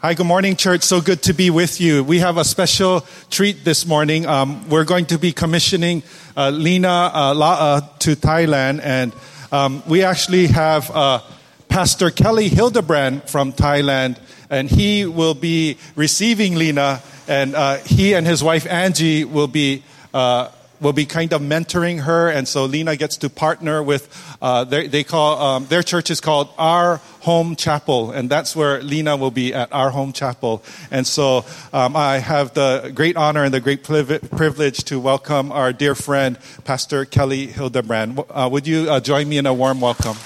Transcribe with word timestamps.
Hi, 0.00 0.14
good 0.14 0.26
morning, 0.26 0.54
church. 0.54 0.82
So 0.82 1.00
good 1.00 1.22
to 1.22 1.32
be 1.32 1.50
with 1.50 1.80
you. 1.80 2.04
We 2.04 2.20
have 2.20 2.36
a 2.36 2.44
special 2.44 3.00
treat 3.30 3.64
this 3.64 3.84
morning. 3.84 4.26
Um, 4.26 4.68
we're 4.68 4.84
going 4.84 5.06
to 5.06 5.18
be 5.18 5.32
commissioning 5.32 6.04
uh, 6.36 6.50
Lena 6.50 7.10
uh, 7.12 7.34
La'a 7.34 7.98
to 7.98 8.14
Thailand, 8.14 8.80
and 8.84 9.12
um, 9.50 9.82
we 9.88 10.04
actually 10.04 10.46
have 10.46 10.88
uh, 10.92 11.20
Pastor 11.68 12.10
Kelly 12.12 12.48
Hilderbrand 12.48 13.28
from 13.28 13.52
Thailand, 13.52 14.20
and 14.48 14.70
he 14.70 15.04
will 15.04 15.34
be 15.34 15.78
receiving 15.96 16.54
Lena, 16.54 17.02
and 17.26 17.56
uh, 17.56 17.78
he 17.78 18.14
and 18.14 18.24
his 18.24 18.40
wife 18.40 18.68
Angie 18.68 19.24
will 19.24 19.48
be 19.48 19.82
uh, 20.14 20.48
will 20.80 20.92
be 20.92 21.06
kind 21.06 21.32
of 21.32 21.42
mentoring 21.42 22.02
her, 22.02 22.28
and 22.28 22.46
so 22.46 22.66
Lena 22.66 22.94
gets 22.94 23.16
to 23.16 23.28
partner 23.28 23.82
with. 23.82 24.08
Uh, 24.40 24.62
they 24.62 25.02
call 25.02 25.42
um, 25.42 25.66
their 25.66 25.82
church 25.82 26.08
is 26.08 26.20
called 26.20 26.48
Our 26.56 27.00
Home 27.28 27.56
Chapel, 27.56 28.10
and 28.10 28.30
that's 28.30 28.56
where 28.56 28.80
Lena 28.80 29.14
will 29.14 29.30
be 29.30 29.52
at 29.52 29.70
Our 29.70 29.90
Home 29.90 30.14
Chapel. 30.14 30.62
And 30.90 31.06
so 31.06 31.44
um, 31.74 31.94
I 31.94 32.20
have 32.20 32.54
the 32.54 32.90
great 32.94 33.18
honor 33.18 33.44
and 33.44 33.52
the 33.52 33.60
great 33.60 33.84
privilege 33.84 34.82
to 34.84 34.98
welcome 34.98 35.52
our 35.52 35.74
dear 35.74 35.94
friend 35.94 36.38
Pastor 36.64 37.04
Kelly 37.04 37.48
Hilderbrand. 37.48 38.24
Uh, 38.30 38.48
would 38.50 38.66
you 38.66 38.90
uh, 38.90 39.00
join 39.00 39.28
me 39.28 39.36
in 39.36 39.44
a 39.44 39.52
warm 39.52 39.78
welcome? 39.78 40.16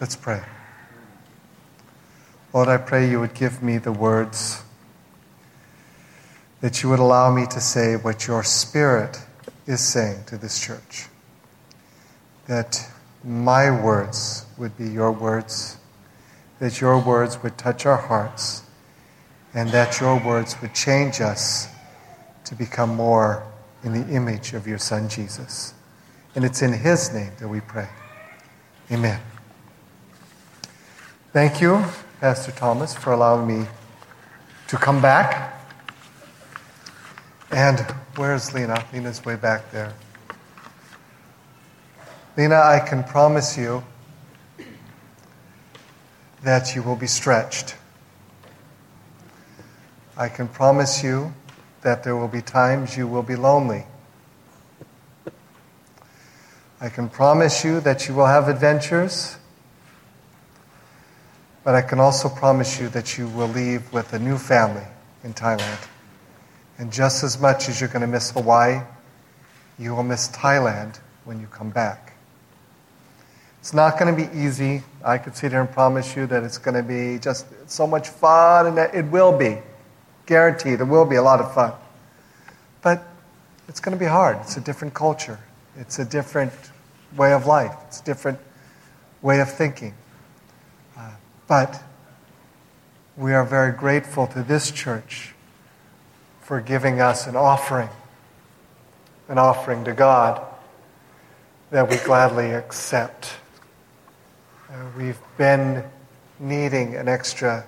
Let's 0.00 0.14
pray. 0.14 0.40
Lord, 2.54 2.68
I 2.68 2.76
pray 2.76 3.10
you 3.10 3.18
would 3.18 3.34
give 3.34 3.60
me 3.60 3.78
the 3.78 3.90
words, 3.90 4.62
that 6.62 6.80
you 6.80 6.88
would 6.88 7.00
allow 7.00 7.34
me 7.34 7.44
to 7.44 7.60
say 7.60 7.96
what 7.96 8.26
your 8.28 8.44
Spirit 8.44 9.18
is 9.66 9.80
saying 9.80 10.24
to 10.26 10.38
this 10.38 10.64
church. 10.64 11.06
That 12.46 12.88
my 13.24 13.70
words 13.70 14.46
would 14.56 14.78
be 14.78 14.88
your 14.88 15.10
words, 15.10 15.76
that 16.60 16.80
your 16.80 16.98
words 16.98 17.42
would 17.42 17.58
touch 17.58 17.84
our 17.84 17.96
hearts, 17.96 18.62
and 19.52 19.70
that 19.70 20.00
your 20.00 20.24
words 20.24 20.56
would 20.62 20.72
change 20.72 21.20
us 21.20 21.68
to 22.44 22.54
become 22.54 22.94
more 22.94 23.44
in 23.82 23.92
the 23.92 24.14
image 24.14 24.54
of 24.54 24.66
your 24.66 24.78
Son 24.78 25.08
Jesus. 25.08 25.74
And 26.36 26.44
it's 26.44 26.62
in 26.62 26.72
His 26.72 27.12
name 27.12 27.32
that 27.40 27.48
we 27.48 27.60
pray. 27.60 27.88
Amen. 28.90 29.20
Thank 31.32 31.60
you. 31.60 31.84
Pastor 32.20 32.52
Thomas, 32.52 32.94
for 32.94 33.12
allowing 33.12 33.48
me 33.48 33.66
to 34.68 34.76
come 34.76 35.02
back. 35.02 35.61
And 37.52 37.78
where's 38.16 38.52
Lena? 38.54 38.84
Lena's 38.92 39.24
way 39.24 39.36
back 39.36 39.70
there. 39.70 39.94
Lena, 42.36 42.56
I 42.56 42.80
can 42.80 43.04
promise 43.04 43.58
you 43.58 43.84
that 46.42 46.74
you 46.74 46.82
will 46.82 46.96
be 46.96 47.06
stretched. 47.06 47.76
I 50.16 50.28
can 50.28 50.48
promise 50.48 51.04
you 51.04 51.32
that 51.82 52.02
there 52.02 52.16
will 52.16 52.28
be 52.28 52.42
times 52.42 52.96
you 52.96 53.06
will 53.06 53.22
be 53.22 53.36
lonely. 53.36 53.84
I 56.80 56.88
can 56.88 57.08
promise 57.08 57.64
you 57.64 57.80
that 57.80 58.08
you 58.08 58.14
will 58.14 58.26
have 58.26 58.48
adventures 58.48 59.36
but 61.64 61.74
I 61.74 61.82
can 61.82 62.00
also 62.00 62.28
promise 62.28 62.80
you 62.80 62.88
that 62.88 63.16
you 63.16 63.28
will 63.28 63.48
leave 63.48 63.92
with 63.92 64.12
a 64.12 64.18
new 64.18 64.36
family 64.36 64.84
in 65.22 65.32
Thailand. 65.32 65.78
And 66.78 66.92
just 66.92 67.22
as 67.22 67.40
much 67.40 67.68
as 67.68 67.80
you're 67.80 67.88
going 67.88 68.02
to 68.02 68.06
miss 68.06 68.30
Hawaii, 68.30 68.80
you 69.78 69.94
will 69.94 70.02
miss 70.02 70.28
Thailand 70.28 70.98
when 71.24 71.40
you 71.40 71.46
come 71.46 71.70
back. 71.70 72.14
It's 73.60 73.72
not 73.72 73.98
going 73.98 74.14
to 74.14 74.28
be 74.28 74.36
easy. 74.36 74.82
I 75.04 75.18
could 75.18 75.36
sit 75.36 75.52
here 75.52 75.60
and 75.60 75.70
promise 75.70 76.16
you 76.16 76.26
that 76.26 76.42
it's 76.42 76.58
going 76.58 76.74
to 76.74 76.82
be 76.82 77.20
just 77.20 77.46
so 77.70 77.86
much 77.86 78.08
fun, 78.08 78.66
and 78.66 78.78
it 78.78 79.04
will 79.10 79.36
be. 79.36 79.58
Guaranteed, 80.26 80.80
it 80.80 80.84
will 80.84 81.04
be 81.04 81.16
a 81.16 81.22
lot 81.22 81.40
of 81.40 81.54
fun. 81.54 81.72
But 82.80 83.06
it's 83.68 83.78
going 83.78 83.96
to 83.96 84.00
be 84.00 84.08
hard. 84.08 84.38
It's 84.40 84.56
a 84.56 84.60
different 84.60 84.94
culture, 84.94 85.38
it's 85.76 85.98
a 85.98 86.04
different 86.04 86.52
way 87.16 87.32
of 87.32 87.46
life, 87.46 87.74
it's 87.86 88.00
a 88.00 88.04
different 88.04 88.38
way 89.20 89.40
of 89.40 89.50
thinking. 89.50 89.94
Uh, 90.98 91.12
but 91.46 91.82
we 93.16 93.32
are 93.32 93.44
very 93.44 93.72
grateful 93.72 94.26
to 94.28 94.42
this 94.42 94.70
church 94.70 95.34
for 96.42 96.60
giving 96.60 97.00
us 97.00 97.26
an 97.26 97.36
offering, 97.36 97.88
an 99.28 99.38
offering 99.38 99.84
to 99.84 99.92
God 99.92 100.44
that 101.70 101.88
we 101.88 101.96
gladly 101.96 102.52
accept. 102.52 103.32
Uh, 104.68 104.74
we've 104.98 105.20
been 105.38 105.82
needing 106.38 106.94
an 106.96 107.08
extra 107.08 107.64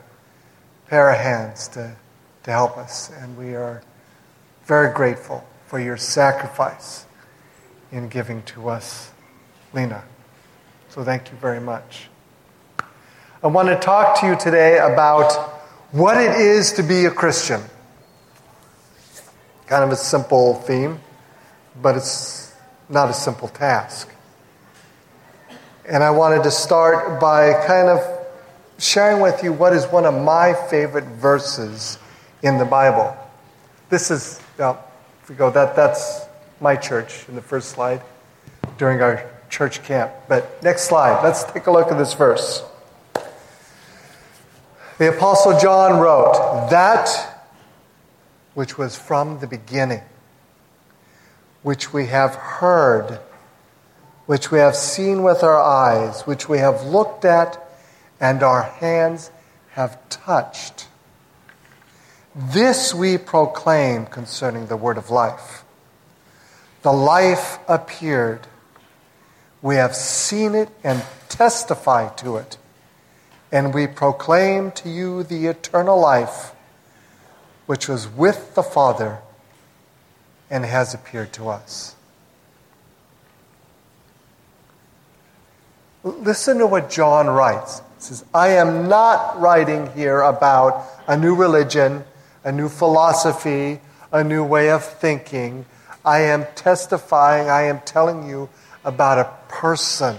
pair 0.88 1.10
of 1.10 1.18
hands 1.18 1.68
to, 1.68 1.96
to 2.42 2.50
help 2.50 2.76
us, 2.76 3.10
and 3.20 3.36
we 3.38 3.54
are 3.54 3.82
very 4.66 4.92
grateful 4.92 5.46
for 5.66 5.78
your 5.78 5.96
sacrifice 5.96 7.06
in 7.92 8.08
giving 8.08 8.42
to 8.42 8.68
us, 8.68 9.12
Lena. 9.72 10.02
So 10.90 11.04
thank 11.04 11.30
you 11.30 11.36
very 11.38 11.60
much. 11.60 12.08
I 13.42 13.46
want 13.46 13.68
to 13.68 13.76
talk 13.76 14.20
to 14.20 14.26
you 14.26 14.36
today 14.36 14.78
about 14.78 15.32
what 15.92 16.16
it 16.16 16.32
is 16.40 16.72
to 16.72 16.82
be 16.82 17.04
a 17.04 17.10
Christian. 17.10 17.60
Kind 19.66 19.84
of 19.84 19.90
a 19.90 19.96
simple 19.96 20.54
theme, 20.54 21.00
but 21.80 21.96
it's 21.96 22.54
not 22.88 23.08
a 23.08 23.14
simple 23.14 23.48
task. 23.48 24.10
And 25.86 26.02
I 26.02 26.10
wanted 26.10 26.42
to 26.44 26.50
start 26.50 27.20
by 27.20 27.52
kind 27.66 27.88
of 27.88 28.00
sharing 28.78 29.20
with 29.20 29.42
you 29.42 29.52
what 29.52 29.72
is 29.72 29.86
one 29.86 30.04
of 30.04 30.14
my 30.14 30.54
favorite 30.70 31.04
verses 31.04 31.98
in 32.42 32.58
the 32.58 32.64
Bible. 32.64 33.16
This 33.88 34.10
is, 34.10 34.40
well, 34.58 34.82
if 35.22 35.28
we 35.28 35.34
go, 35.34 35.50
that, 35.50 35.76
that's 35.76 36.22
my 36.60 36.76
church 36.76 37.28
in 37.28 37.34
the 37.34 37.42
first 37.42 37.70
slide 37.70 38.02
during 38.78 39.00
our 39.00 39.24
church 39.48 39.82
camp. 39.82 40.12
But 40.28 40.62
next 40.62 40.84
slide, 40.84 41.22
let's 41.22 41.44
take 41.44 41.66
a 41.66 41.70
look 41.70 41.90
at 41.90 41.98
this 41.98 42.12
verse. 42.14 42.62
The 44.98 45.16
Apostle 45.16 45.58
John 45.58 46.00
wrote, 46.00 46.68
That 46.70 47.33
which 48.54 48.78
was 48.78 48.96
from 48.96 49.40
the 49.40 49.46
beginning, 49.46 50.02
which 51.62 51.92
we 51.92 52.06
have 52.06 52.34
heard, 52.34 53.20
which 54.26 54.50
we 54.50 54.58
have 54.58 54.76
seen 54.76 55.22
with 55.22 55.42
our 55.42 55.60
eyes, 55.60 56.22
which 56.22 56.48
we 56.48 56.58
have 56.58 56.84
looked 56.84 57.24
at, 57.24 57.58
and 58.20 58.42
our 58.42 58.62
hands 58.62 59.30
have 59.70 59.98
touched. 60.08 60.88
This 62.34 62.94
we 62.94 63.18
proclaim 63.18 64.06
concerning 64.06 64.66
the 64.66 64.76
word 64.76 64.98
of 64.98 65.10
life. 65.10 65.64
The 66.82 66.92
life 66.92 67.58
appeared. 67.68 68.46
We 69.62 69.76
have 69.76 69.94
seen 69.94 70.54
it 70.54 70.68
and 70.82 71.02
testify 71.28 72.08
to 72.16 72.36
it 72.36 72.58
and 73.54 73.72
we 73.72 73.86
proclaim 73.86 74.72
to 74.72 74.88
you 74.88 75.22
the 75.22 75.46
eternal 75.46 75.98
life 75.98 76.53
which 77.66 77.88
was 77.88 78.08
with 78.08 78.54
the 78.54 78.62
Father 78.62 79.18
and 80.50 80.64
has 80.64 80.94
appeared 80.94 81.32
to 81.32 81.48
us. 81.48 81.94
Listen 86.02 86.58
to 86.58 86.66
what 86.66 86.90
John 86.90 87.28
writes. 87.28 87.78
He 87.78 87.84
says, 88.02 88.24
I 88.34 88.48
am 88.48 88.88
not 88.88 89.40
writing 89.40 89.90
here 89.92 90.20
about 90.20 90.86
a 91.06 91.16
new 91.16 91.34
religion, 91.34 92.04
a 92.44 92.52
new 92.52 92.68
philosophy, 92.68 93.80
a 94.12 94.22
new 94.22 94.44
way 94.44 94.70
of 94.70 94.84
thinking. 94.84 95.64
I 96.04 96.20
am 96.20 96.46
testifying, 96.54 97.48
I 97.48 97.62
am 97.62 97.80
telling 97.80 98.28
you 98.28 98.50
about 98.84 99.18
a 99.18 99.30
person 99.48 100.18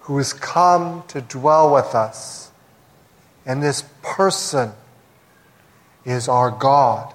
who 0.00 0.18
has 0.18 0.32
come 0.32 1.04
to 1.08 1.20
dwell 1.20 1.72
with 1.72 1.94
us. 1.94 2.50
And 3.46 3.62
this 3.62 3.84
person 4.02 4.72
is 6.04 6.28
our 6.28 6.50
God, 6.50 7.14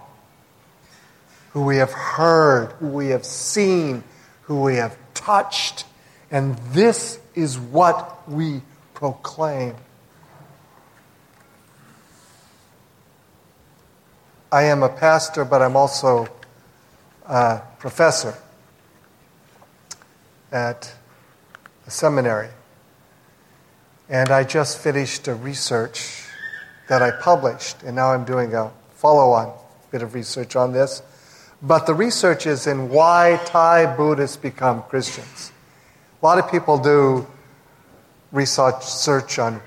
who 1.51 1.63
we 1.63 1.77
have 1.77 1.91
heard, 1.91 2.71
who 2.74 2.88
we 2.88 3.07
have 3.09 3.25
seen, 3.25 4.03
who 4.44 4.62
we 4.62 4.75
have 4.75 4.97
touched. 5.13 5.86
And 6.31 6.57
this 6.74 7.19
is 7.36 7.57
what 7.57 8.30
we 8.30 8.62
proclaim. 8.94 9.75
I 14.51 14.63
am 14.63 14.81
a 14.81 14.89
pastor, 14.89 15.45
but 15.45 15.62
I'm 15.62 15.75
also 15.75 16.27
a 17.27 17.62
professor 17.77 18.33
at 20.51 20.91
a 21.86 21.91
seminary. 21.91 22.50
And 24.09 24.31
I 24.31 24.44
just 24.44 24.80
finished 24.80 25.27
a 25.27 25.36
research 25.36 26.25
that 26.88 27.03
I 27.03 27.12
published, 27.12 27.83
and 27.83 27.95
now 27.95 28.12
I'm 28.12 28.25
doing 28.25 28.56
a 28.56 28.71
follow 29.00 29.31
on 29.31 29.48
a 29.48 29.92
bit 29.92 30.01
of 30.01 30.13
research 30.13 30.56
on 30.56 30.74
this. 30.74 31.01
but 31.62 31.86
the 31.86 31.94
research 31.94 32.46
is 32.46 32.68
in 32.68 32.90
why 32.90 33.40
Thai 33.46 33.98
Buddhists 33.98 34.38
become 34.38 34.81
Christians. 34.84 35.51
A 36.22 36.25
lot 36.25 36.40
of 36.40 36.50
people 36.50 36.78
do 36.78 37.28
research 38.31 38.84
search 38.84 39.40
on 39.40 39.62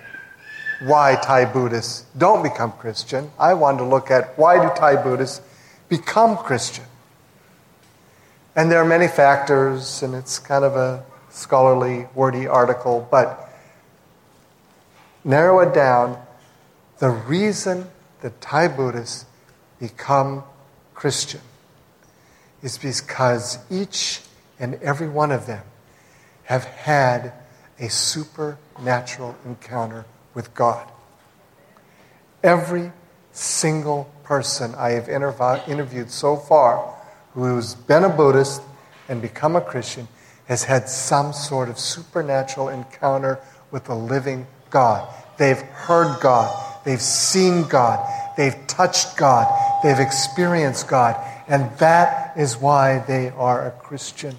why 0.83 1.17
Thai 1.23 1.45
Buddhists 1.47 2.05
don't 2.17 2.43
become 2.43 2.73
Christian. 2.73 3.31
I 3.39 3.55
wanted 3.55 3.79
to 3.79 3.85
look 3.85 4.11
at 4.11 4.39
why 4.39 4.61
do 4.61 4.71
Thai 4.75 5.03
Buddhists 5.03 5.41
become 5.89 6.37
Christian. 6.37 6.85
And 8.57 8.71
there 8.71 8.79
are 8.79 8.89
many 8.89 9.09
factors, 9.09 10.03
and 10.03 10.15
it's 10.15 10.39
kind 10.39 10.65
of 10.65 10.77
a 10.77 11.05
scholarly, 11.31 12.07
wordy 12.15 12.47
article, 12.47 13.07
but 13.11 13.51
narrow 15.25 15.61
it 15.61 15.75
down. 15.75 16.21
The 16.99 17.11
reason 17.11 17.87
that 18.23 18.41
Thai 18.41 18.69
Buddhists 18.69 19.27
become 19.79 20.43
Christian 20.95 21.41
is 22.63 22.79
because 22.79 23.59
each 23.71 24.21
and 24.59 24.75
every 24.77 25.09
one 25.09 25.33
of 25.33 25.47
them 25.47 25.65
have 26.45 26.65
had 26.65 27.33
a 27.79 27.91
supernatural 27.91 29.37
encounter 29.45 30.05
with 30.35 30.55
God. 30.55 30.89
Every 32.43 32.93
single 33.33 34.11
person 34.25 34.75
I 34.77 34.91
have 34.91 35.09
interviewed 35.09 36.11
so 36.11 36.37
far 36.37 36.95
who's 37.35 37.75
been 37.75 38.05
a 38.05 38.09
Buddhist 38.09 38.63
and 39.09 39.21
become 39.21 39.57
a 39.57 39.61
Christian 39.61 40.07
has 40.47 40.65
had 40.65 40.89
some 40.89 41.33
sort 41.33 41.69
of 41.69 41.79
supernatural 41.79 42.69
encounter 42.69 43.41
with 43.71 43.85
the 43.85 43.95
living 43.95 44.47
God. 44.71 45.09
They've 45.39 45.61
heard 45.61 46.21
God, 46.21 46.72
they've 46.85 47.01
seen 47.01 47.69
God, 47.69 48.07
they've 48.37 48.57
touched 48.67 49.17
God, 49.17 49.47
they've 49.83 49.99
experienced 49.99 50.89
God, 50.89 51.17
and 51.49 51.71
that 51.79 52.37
is 52.37 52.57
why 52.57 53.01
they 53.07 53.31
are 53.31 53.67
a 53.67 53.71
Christian. 53.71 54.37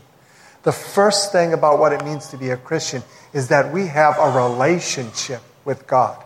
The 0.64 0.72
first 0.72 1.32
thing 1.32 1.54
about 1.54 1.80
what 1.80 1.92
it 1.92 2.04
means 2.06 2.28
to 2.30 2.38
be 2.38 2.50
a 2.50 2.58
Christian 2.58 3.04
is 3.34 3.50
that 3.50 3.74
we 3.74 3.88
have 3.88 4.18
a 4.18 4.30
relationship 4.30 5.42
with 5.66 5.86
God. 5.88 6.18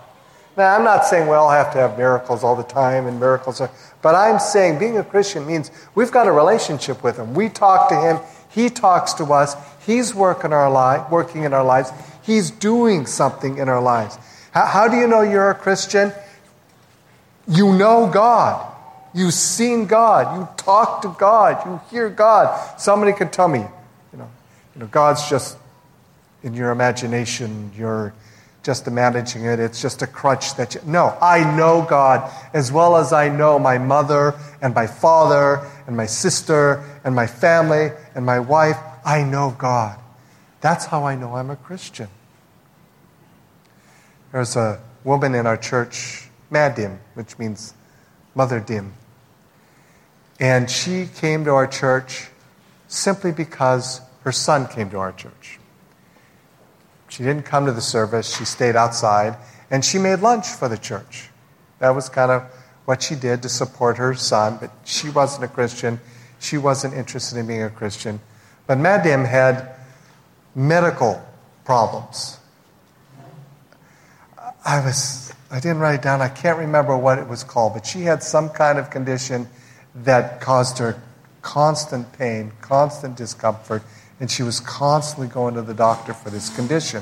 Now, 0.55 0.75
I'm 0.75 0.83
not 0.83 1.05
saying 1.05 1.27
we 1.27 1.35
all 1.35 1.51
have 1.51 1.71
to 1.73 1.77
have 1.77 1.97
miracles 1.97 2.43
all 2.43 2.55
the 2.55 2.63
time 2.63 3.05
and 3.05 3.19
miracles, 3.19 3.61
are, 3.61 3.69
but 4.01 4.15
I'm 4.15 4.39
saying 4.39 4.79
being 4.79 4.97
a 4.97 5.03
Christian 5.03 5.45
means 5.45 5.69
we've 5.93 6.11
got 6.11 6.27
a 6.27 6.31
relationship 6.31 7.03
with 7.03 7.17
Him. 7.17 7.35
We 7.35 7.49
talk 7.49 7.89
to 7.89 7.95
Him, 7.95 8.19
He 8.49 8.69
talks 8.69 9.13
to 9.15 9.25
us, 9.25 9.55
He's 9.85 10.15
working, 10.15 10.53
our 10.53 10.69
li- 10.69 11.03
working 11.11 11.43
in 11.43 11.53
our 11.53 11.63
lives, 11.63 11.91
He's 12.23 12.49
doing 12.49 13.05
something 13.05 13.59
in 13.59 13.69
our 13.69 13.81
lives. 13.81 14.17
How, 14.65 14.87
do 14.87 14.97
you 14.97 15.07
know 15.07 15.21
you're 15.21 15.51
a 15.51 15.55
Christian? 15.55 16.11
You 17.47 17.73
know 17.73 18.09
God. 18.11 18.73
You've 19.13 19.33
seen 19.33 19.85
God. 19.85 20.37
You 20.37 20.47
talk 20.57 21.01
to 21.03 21.15
God. 21.19 21.65
You 21.65 21.79
hear 21.91 22.09
God. 22.09 22.79
Somebody 22.79 23.13
can 23.13 23.29
tell 23.29 23.47
me, 23.47 23.59
you 23.59 24.17
know, 24.17 24.29
you 24.73 24.81
know 24.81 24.87
God's 24.87 25.29
just 25.29 25.57
in 26.43 26.53
your 26.53 26.71
imagination. 26.71 27.71
You're 27.75 28.13
just 28.63 28.87
imagining 28.87 29.45
it. 29.47 29.59
It's 29.59 29.81
just 29.81 30.01
a 30.01 30.07
crutch 30.07 30.55
that 30.55 30.75
you. 30.75 30.81
No, 30.85 31.17
I 31.21 31.55
know 31.55 31.85
God 31.87 32.29
as 32.53 32.71
well 32.71 32.97
as 32.97 33.13
I 33.13 33.29
know 33.29 33.57
my 33.59 33.77
mother 33.77 34.33
and 34.61 34.73
my 34.73 34.87
father 34.87 35.65
and 35.87 35.95
my 35.95 36.05
sister 36.05 36.83
and 37.03 37.15
my 37.15 37.27
family 37.27 37.91
and 38.13 38.25
my 38.25 38.39
wife. 38.39 38.77
I 39.05 39.23
know 39.23 39.55
God. 39.57 39.97
That's 40.61 40.85
how 40.85 41.05
I 41.05 41.15
know 41.15 41.35
I'm 41.35 41.49
a 41.49 41.55
Christian. 41.55 42.09
There's 44.31 44.55
a 44.55 44.79
woman 45.03 45.35
in 45.35 45.47
our 45.47 45.57
church, 45.57 46.29
Madim, 46.51 46.97
which 47.13 47.39
means 47.39 47.73
Mother 48.35 48.59
Dim. 48.59 48.93
And 50.39 50.69
she 50.69 51.07
came 51.07 51.45
to 51.45 51.51
our 51.51 51.67
church 51.67 52.29
simply 52.87 53.31
because 53.31 54.01
her 54.23 54.31
son 54.31 54.67
came 54.67 54.89
to 54.89 54.99
our 54.99 55.11
church. 55.11 55.59
She 57.09 57.23
didn't 57.23 57.43
come 57.43 57.65
to 57.65 57.71
the 57.71 57.81
service, 57.81 58.37
she 58.37 58.45
stayed 58.45 58.75
outside, 58.75 59.37
and 59.71 59.83
she 59.83 59.97
made 59.97 60.19
lunch 60.19 60.47
for 60.47 60.67
the 60.67 60.77
church. 60.77 61.29
That 61.79 61.91
was 61.91 62.09
kind 62.09 62.31
of 62.31 62.43
what 62.85 63.01
she 63.01 63.15
did 63.15 63.41
to 63.43 63.49
support 63.49 63.97
her 63.97 64.13
son, 64.13 64.57
but 64.59 64.71
she 64.83 65.09
wasn't 65.09 65.45
a 65.45 65.47
Christian. 65.47 65.99
She 66.39 66.57
wasn't 66.57 66.93
interested 66.93 67.37
in 67.37 67.47
being 67.47 67.63
a 67.63 67.69
Christian. 67.69 68.19
But 68.65 68.77
Madame 68.77 69.25
had 69.25 69.75
medical 70.55 71.25
problems. 71.65 72.36
I 74.67 74.83
was 74.83 75.33
I 75.49 75.61
didn't 75.61 75.79
write 75.79 75.95
it 75.95 76.01
down. 76.01 76.21
I 76.21 76.27
can't 76.27 76.59
remember 76.59 76.97
what 76.97 77.19
it 77.19 77.27
was 77.27 77.41
called, 77.41 77.73
but 77.73 77.85
she 77.85 78.01
had 78.01 78.21
some 78.21 78.49
kind 78.49 78.77
of 78.77 78.89
condition 78.89 79.47
that 79.95 80.41
caused 80.41 80.77
her 80.79 81.01
constant 81.41 82.11
pain, 82.11 82.51
constant 82.59 83.15
discomfort, 83.15 83.81
and 84.19 84.29
she 84.29 84.43
was 84.43 84.59
constantly 84.59 85.27
going 85.29 85.53
to 85.53 85.61
the 85.61 85.73
doctor 85.73 86.13
for 86.13 86.29
this 86.29 86.53
condition. 86.53 87.01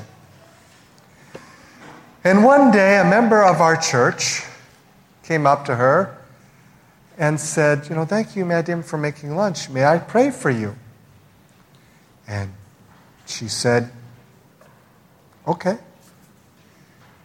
And 2.22 2.44
one 2.44 2.70
day, 2.70 3.00
a 3.00 3.04
member 3.04 3.42
of 3.42 3.60
our 3.60 3.76
church 3.76 4.44
came 5.24 5.44
up 5.44 5.64
to 5.64 5.74
her 5.74 6.16
and 7.18 7.40
said, 7.40 7.88
You 7.88 7.96
know, 7.96 8.04
thank 8.04 8.36
you, 8.36 8.44
Madam, 8.44 8.84
for 8.84 8.96
making 8.96 9.34
lunch. 9.34 9.68
May 9.68 9.84
I 9.84 9.98
pray 9.98 10.30
for 10.30 10.50
you? 10.50 10.76
And 12.28 12.52
she 13.26 13.48
said, 13.48 13.90
Okay. 15.48 15.78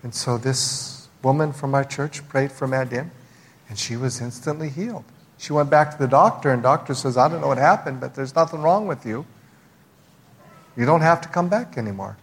And 0.04 0.14
so 0.16 0.38
this 0.38 1.08
woman 1.22 1.54
from 1.54 1.76
our 1.76 1.84
church 1.84 2.28
prayed 2.28 2.52
for 2.52 2.68
Madam, 2.68 3.12
and 3.70 3.78
she 3.78 3.96
was 3.96 4.20
instantly 4.22 4.70
healed. 4.70 5.04
She 5.38 5.54
went 5.54 5.70
back 5.70 5.92
to 5.92 5.98
the 5.98 6.08
doctor, 6.08 6.52
and 6.52 6.62
doctor 6.62 6.94
says, 6.94 7.18
I 7.18 7.28
don't 7.28 7.42
know 7.42 7.48
what 7.48 7.58
happened, 7.58 8.00
but 8.00 8.16
there's 8.16 8.36
nothing 8.36 8.62
wrong 8.62 8.88
with 8.88 9.06
you. 9.06 9.26
You 10.78 10.86
don't 10.86 11.02
have 11.02 11.22
to 11.22 11.30
come 11.30 11.50
back 11.50 11.78
anymore. 11.78 12.18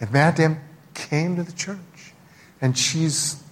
And 0.00 0.12
Madam 0.12 0.58
came 0.94 1.36
to 1.36 1.42
the 1.42 1.52
church, 1.52 2.12
and 2.60 2.76
she's 2.76 3.42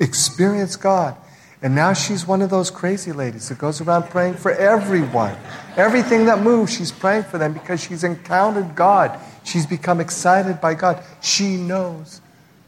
experienced 0.00 0.80
God. 0.80 1.16
And 1.62 1.76
now 1.76 1.92
she's 1.92 2.26
one 2.26 2.42
of 2.42 2.50
those 2.50 2.70
crazy 2.70 3.12
ladies 3.12 3.48
that 3.48 3.58
goes 3.58 3.80
around 3.80 4.10
praying 4.10 4.34
for 4.34 4.50
everyone. 4.50 5.36
Everything 5.76 6.26
that 6.26 6.42
moves, 6.42 6.74
she's 6.74 6.90
praying 6.90 7.22
for 7.22 7.38
them 7.38 7.52
because 7.52 7.80
she's 7.80 8.02
encountered 8.02 8.74
God. 8.74 9.18
She's 9.44 9.64
become 9.64 10.00
excited 10.00 10.60
by 10.60 10.74
God. 10.74 11.02
She 11.20 11.56
knows 11.56 12.20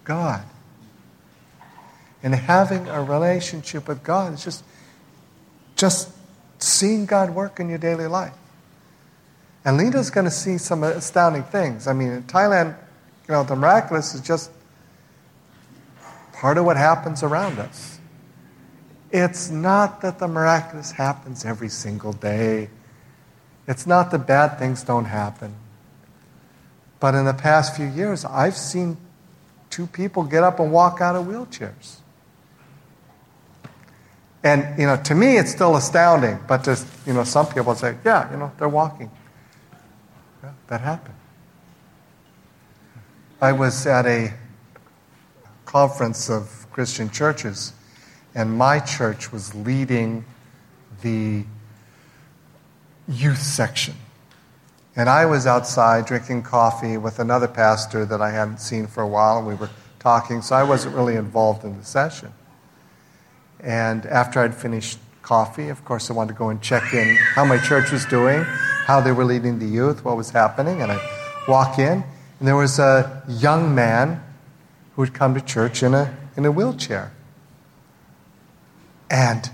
God. 0.04 0.44
And 2.22 2.34
having 2.34 2.88
a 2.88 3.02
relationship 3.02 3.88
with 3.88 4.04
God 4.04 4.34
is 4.34 4.44
just, 4.44 4.64
just 5.74 6.10
seeing 6.60 7.04
God 7.04 7.30
work 7.30 7.58
in 7.58 7.68
your 7.68 7.78
daily 7.78 8.06
life. 8.06 8.32
And 9.64 9.76
Lena's 9.76 10.10
going 10.10 10.24
to 10.24 10.30
see 10.30 10.56
some 10.56 10.84
astounding 10.84 11.42
things. 11.42 11.88
I 11.88 11.94
mean, 11.94 12.10
in 12.10 12.22
Thailand, 12.24 12.76
you 13.26 13.32
know, 13.32 13.42
the 13.42 13.56
miraculous 13.56 14.14
is 14.14 14.20
just 14.20 14.50
part 16.32 16.58
of 16.58 16.64
what 16.64 16.76
happens 16.76 17.22
around 17.22 17.58
us. 17.58 17.93
It's 19.10 19.50
not 19.50 20.00
that 20.00 20.18
the 20.18 20.28
miraculous 20.28 20.90
happens 20.92 21.44
every 21.44 21.68
single 21.68 22.12
day. 22.12 22.68
It's 23.66 23.86
not 23.86 24.10
that 24.10 24.26
bad 24.26 24.58
things 24.58 24.82
don't 24.82 25.04
happen. 25.04 25.54
But 27.00 27.14
in 27.14 27.24
the 27.24 27.34
past 27.34 27.76
few 27.76 27.86
years, 27.86 28.24
I've 28.24 28.56
seen 28.56 28.96
two 29.70 29.86
people 29.86 30.24
get 30.24 30.42
up 30.42 30.58
and 30.60 30.72
walk 30.72 31.00
out 31.00 31.16
of 31.16 31.26
wheelchairs. 31.26 31.96
And, 34.42 34.78
you 34.78 34.86
know, 34.86 34.96
to 35.04 35.14
me, 35.14 35.38
it's 35.38 35.50
still 35.50 35.76
astounding. 35.76 36.38
But 36.46 36.64
to, 36.64 36.78
you 37.06 37.14
know, 37.14 37.24
some 37.24 37.46
people 37.46 37.74
say, 37.74 37.96
yeah, 38.04 38.30
you 38.30 38.36
know, 38.36 38.52
they're 38.58 38.68
walking. 38.68 39.10
Yeah, 40.42 40.52
that 40.68 40.82
happened. 40.82 41.14
I 43.40 43.52
was 43.52 43.86
at 43.86 44.06
a 44.06 44.34
conference 45.64 46.30
of 46.30 46.66
Christian 46.72 47.10
churches, 47.10 47.72
and 48.34 48.56
my 48.56 48.80
church 48.80 49.32
was 49.32 49.54
leading 49.54 50.24
the 51.02 51.44
youth 53.08 53.42
section. 53.42 53.94
And 54.96 55.08
I 55.08 55.26
was 55.26 55.46
outside 55.46 56.06
drinking 56.06 56.42
coffee 56.42 56.96
with 56.96 57.18
another 57.18 57.48
pastor 57.48 58.04
that 58.04 58.20
I 58.20 58.30
hadn't 58.30 58.60
seen 58.60 58.86
for 58.86 59.02
a 59.02 59.08
while, 59.08 59.38
and 59.38 59.46
we 59.46 59.54
were 59.54 59.70
talking, 59.98 60.42
so 60.42 60.54
I 60.54 60.62
wasn't 60.62 60.94
really 60.94 61.16
involved 61.16 61.64
in 61.64 61.76
the 61.78 61.84
session. 61.84 62.32
And 63.60 64.06
after 64.06 64.40
I'd 64.40 64.54
finished 64.54 64.98
coffee, 65.22 65.68
of 65.68 65.84
course, 65.84 66.10
I 66.10 66.14
wanted 66.14 66.34
to 66.34 66.38
go 66.38 66.50
and 66.50 66.60
check 66.60 66.94
in 66.94 67.16
how 67.16 67.44
my 67.44 67.58
church 67.58 67.90
was 67.90 68.04
doing 68.06 68.44
how 68.84 69.00
they 69.00 69.12
were 69.12 69.24
leading 69.24 69.58
the 69.58 69.66
youth, 69.66 70.04
what 70.04 70.16
was 70.16 70.30
happening. 70.30 70.82
And 70.82 70.92
I 70.92 71.00
walk 71.48 71.78
in, 71.78 72.04
and 72.38 72.48
there 72.48 72.56
was 72.56 72.78
a 72.78 73.22
young 73.26 73.74
man 73.74 74.22
who 74.94 75.02
had 75.02 75.14
come 75.14 75.34
to 75.34 75.40
church 75.40 75.82
in 75.82 75.94
a, 75.94 76.14
in 76.36 76.44
a 76.44 76.52
wheelchair. 76.52 77.10
And 79.10 79.50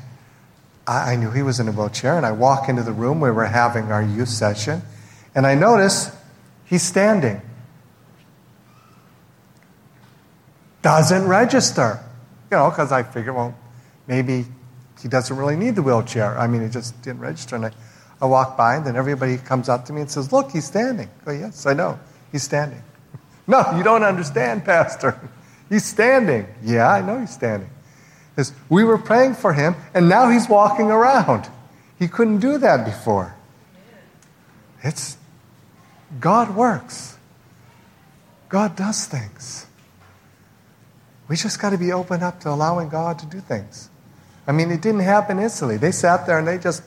I, 0.87 1.13
I 1.13 1.17
knew 1.17 1.31
he 1.31 1.43
was 1.43 1.61
in 1.61 1.69
a 1.69 1.73
wheelchair, 1.73 2.17
and 2.17 2.27
I 2.27 2.33
walk 2.33 2.69
into 2.69 2.83
the 2.83 2.93
room 2.93 3.21
where 3.21 3.33
we're 3.33 3.45
having 3.45 3.93
our 3.93 4.03
youth 4.03 4.29
session, 4.29 4.83
and 5.35 5.47
I 5.47 5.55
notice 5.55 6.15
he's 6.65 6.83
standing. 6.83 7.41
Doesn't 10.83 11.27
register. 11.27 12.01
You 12.51 12.57
know, 12.57 12.71
because 12.71 12.91
I 12.91 13.03
figure, 13.03 13.33
well, 13.33 13.57
maybe 14.07 14.45
he 15.01 15.09
doesn't 15.09 15.37
really 15.37 15.57
need 15.57 15.77
the 15.77 15.83
wheelchair. 15.83 16.37
I 16.39 16.47
mean, 16.47 16.63
it 16.63 16.71
just 16.71 17.01
didn't 17.03 17.21
register. 17.21 17.57
And 17.57 17.67
I, 17.67 17.73
I 18.21 18.27
walk 18.27 18.57
by, 18.57 18.77
and 18.77 18.87
then 18.87 18.97
everybody 18.97 19.39
comes 19.39 19.69
up 19.69 19.85
to 19.87 19.93
me 19.93 20.01
and 20.01 20.11
says, 20.11 20.33
Look, 20.33 20.51
he's 20.51 20.65
standing. 20.65 21.09
I 21.23 21.25
go, 21.25 21.33
Yes, 21.33 21.67
I 21.67 21.75
know. 21.75 21.99
He's 22.33 22.43
standing. 22.43 22.83
no, 23.47 23.65
you 23.77 23.83
don't 23.83 24.03
understand, 24.03 24.65
Pastor. 24.65 25.19
He's 25.71 25.85
standing. 25.85 26.49
Yeah, 26.65 26.91
I 26.91 27.01
know 27.01 27.21
he's 27.21 27.31
standing. 27.31 27.71
Because 28.35 28.53
we 28.69 28.85
were 28.85 28.99
praying 28.99 29.35
for 29.35 29.53
him, 29.53 29.75
and 29.95 30.09
now 30.09 30.31
he's 30.31 30.49
walking 30.49 30.91
around. 30.91 31.49
He 31.99 32.09
couldn't 32.09 32.39
do 32.39 32.59
that 32.59 32.85
before. 32.85 33.37
It's 34.83 35.17
God 36.19 36.55
works. 36.57 37.19
God 38.49 38.75
does 38.77 39.07
things. 39.07 39.67
We 41.29 41.37
just 41.37 41.61
got 41.61 41.71
to 41.71 41.79
be 41.79 41.93
open 41.93 42.23
up 42.23 42.41
to 42.41 42.51
allowing 42.51 42.89
God 42.89 43.19
to 43.21 43.27
do 43.27 43.41
things. 43.41 43.89
I 44.47 44.53
mean, 44.53 44.71
it 44.73 44.83
didn't 44.83 45.01
happen 45.03 45.39
instantly. 45.39 45.77
They 45.77 45.93
sat 45.93 46.27
there 46.27 46.39
and 46.39 46.49
they 46.49 46.59
just 46.59 46.83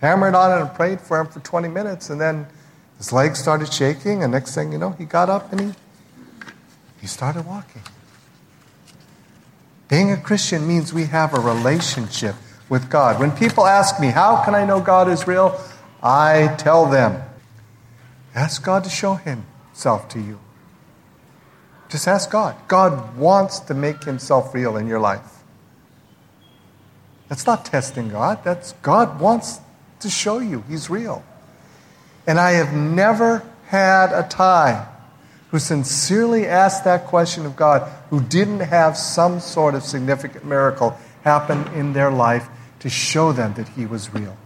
hammered 0.00 0.34
on 0.34 0.56
it 0.56 0.62
and 0.62 0.72
prayed 0.74 1.00
for 1.00 1.18
him 1.18 1.26
for 1.26 1.40
20 1.40 1.68
minutes, 1.68 2.10
and 2.10 2.20
then 2.20 2.46
his 2.98 3.12
legs 3.12 3.38
started 3.38 3.72
shaking, 3.72 4.22
and 4.22 4.32
next 4.32 4.54
thing 4.54 4.72
you 4.72 4.78
know, 4.78 4.90
he 4.90 5.04
got 5.04 5.28
up 5.28 5.52
and 5.52 5.60
he, 5.60 5.72
he 7.00 7.06
started 7.06 7.46
walking. 7.46 7.82
Being 9.90 10.12
a 10.12 10.16
Christian 10.16 10.68
means 10.68 10.94
we 10.94 11.06
have 11.06 11.34
a 11.34 11.40
relationship 11.40 12.36
with 12.68 12.88
God. 12.88 13.18
When 13.18 13.32
people 13.32 13.66
ask 13.66 14.00
me, 14.00 14.06
How 14.06 14.44
can 14.44 14.54
I 14.54 14.64
know 14.64 14.80
God 14.80 15.08
is 15.08 15.26
real? 15.26 15.60
I 16.00 16.54
tell 16.58 16.86
them, 16.86 17.20
Ask 18.32 18.64
God 18.64 18.84
to 18.84 18.90
show 18.90 19.14
Himself 19.14 20.08
to 20.10 20.20
you. 20.20 20.38
Just 21.88 22.06
ask 22.06 22.30
God. 22.30 22.54
God 22.68 23.16
wants 23.16 23.58
to 23.58 23.74
make 23.74 24.04
Himself 24.04 24.54
real 24.54 24.76
in 24.76 24.86
your 24.86 25.00
life. 25.00 25.42
That's 27.28 27.44
not 27.44 27.64
testing 27.64 28.10
God. 28.10 28.44
That's 28.44 28.72
God 28.82 29.20
wants 29.20 29.58
to 29.98 30.08
show 30.08 30.38
you 30.38 30.62
He's 30.68 30.88
real. 30.88 31.24
And 32.28 32.38
I 32.38 32.52
have 32.52 32.72
never 32.72 33.44
had 33.66 34.12
a 34.12 34.26
time 34.28 34.86
who 35.50 35.58
sincerely 35.58 36.46
asked 36.46 36.84
that 36.84 37.06
question 37.06 37.44
of 37.44 37.56
God 37.56 37.90
who 38.10 38.20
didn't 38.20 38.60
have 38.60 38.96
some 38.96 39.40
sort 39.40 39.74
of 39.74 39.82
significant 39.82 40.44
miracle 40.44 40.96
happen 41.22 41.66
in 41.74 41.92
their 41.92 42.10
life 42.10 42.48
to 42.80 42.88
show 42.88 43.32
them 43.32 43.54
that 43.54 43.68
He 43.70 43.86
was 43.86 44.14
real. 44.14 44.36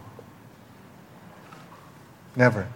Never. 2.35 2.67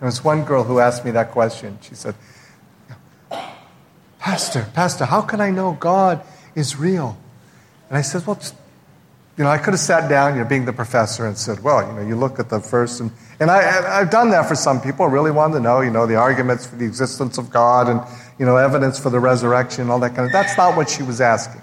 There 0.00 0.06
was 0.06 0.24
one 0.24 0.44
girl 0.44 0.64
who 0.64 0.78
asked 0.78 1.04
me 1.04 1.10
that 1.12 1.30
question. 1.30 1.78
She 1.82 1.94
said, 1.94 2.14
Pastor, 4.18 4.68
Pastor, 4.72 5.04
how 5.04 5.22
can 5.22 5.40
I 5.40 5.50
know 5.50 5.72
God 5.72 6.22
is 6.54 6.76
real? 6.76 7.16
And 7.88 7.98
I 7.98 8.02
said, 8.02 8.26
Well, 8.26 8.40
you 9.38 9.44
know, 9.44 9.50
I 9.50 9.58
could 9.58 9.72
have 9.72 9.80
sat 9.80 10.08
down, 10.08 10.34
you 10.34 10.42
know, 10.42 10.48
being 10.48 10.66
the 10.66 10.72
professor, 10.72 11.26
and 11.26 11.36
said, 11.36 11.62
Well, 11.62 11.86
you 11.86 11.92
know, 11.94 12.06
you 12.06 12.16
look 12.16 12.38
at 12.38 12.50
the 12.50 12.60
first 12.60 13.00
and 13.00 13.10
and 13.42 13.50
I, 13.50 13.98
I've 13.98 14.10
done 14.10 14.30
that 14.30 14.46
for 14.46 14.54
some 14.54 14.80
people. 14.80 15.04
I 15.04 15.08
really 15.08 15.32
wanted 15.32 15.54
to 15.54 15.60
know, 15.60 15.80
you 15.80 15.90
know, 15.90 16.06
the 16.06 16.14
arguments 16.14 16.64
for 16.64 16.76
the 16.76 16.84
existence 16.84 17.38
of 17.38 17.50
God 17.50 17.88
and, 17.88 18.00
you 18.38 18.46
know, 18.46 18.56
evidence 18.56 19.00
for 19.00 19.10
the 19.10 19.18
resurrection 19.18 19.82
and 19.82 19.90
all 19.90 19.98
that 19.98 20.14
kind 20.14 20.26
of. 20.26 20.30
That's 20.30 20.56
not 20.56 20.76
what 20.76 20.88
she 20.88 21.02
was 21.02 21.20
asking. 21.20 21.60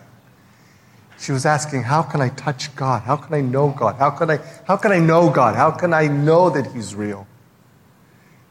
She 1.19 1.31
was 1.31 1.45
asking, 1.45 1.83
how 1.83 2.01
can 2.01 2.19
I 2.19 2.27
touch 2.27 2.75
God? 2.75 3.03
How 3.03 3.15
can 3.15 3.33
I 3.33 3.39
know 3.39 3.69
God? 3.69 3.95
How 3.95 4.09
can 4.09 4.29
I, 4.29 4.39
how 4.67 4.75
can 4.75 4.91
I 4.91 4.99
know 4.99 5.29
God? 5.29 5.55
How 5.55 5.71
can 5.71 5.93
I 5.93 6.07
know 6.07 6.49
that 6.49 6.69
He's 6.73 6.93
real? 6.95 7.25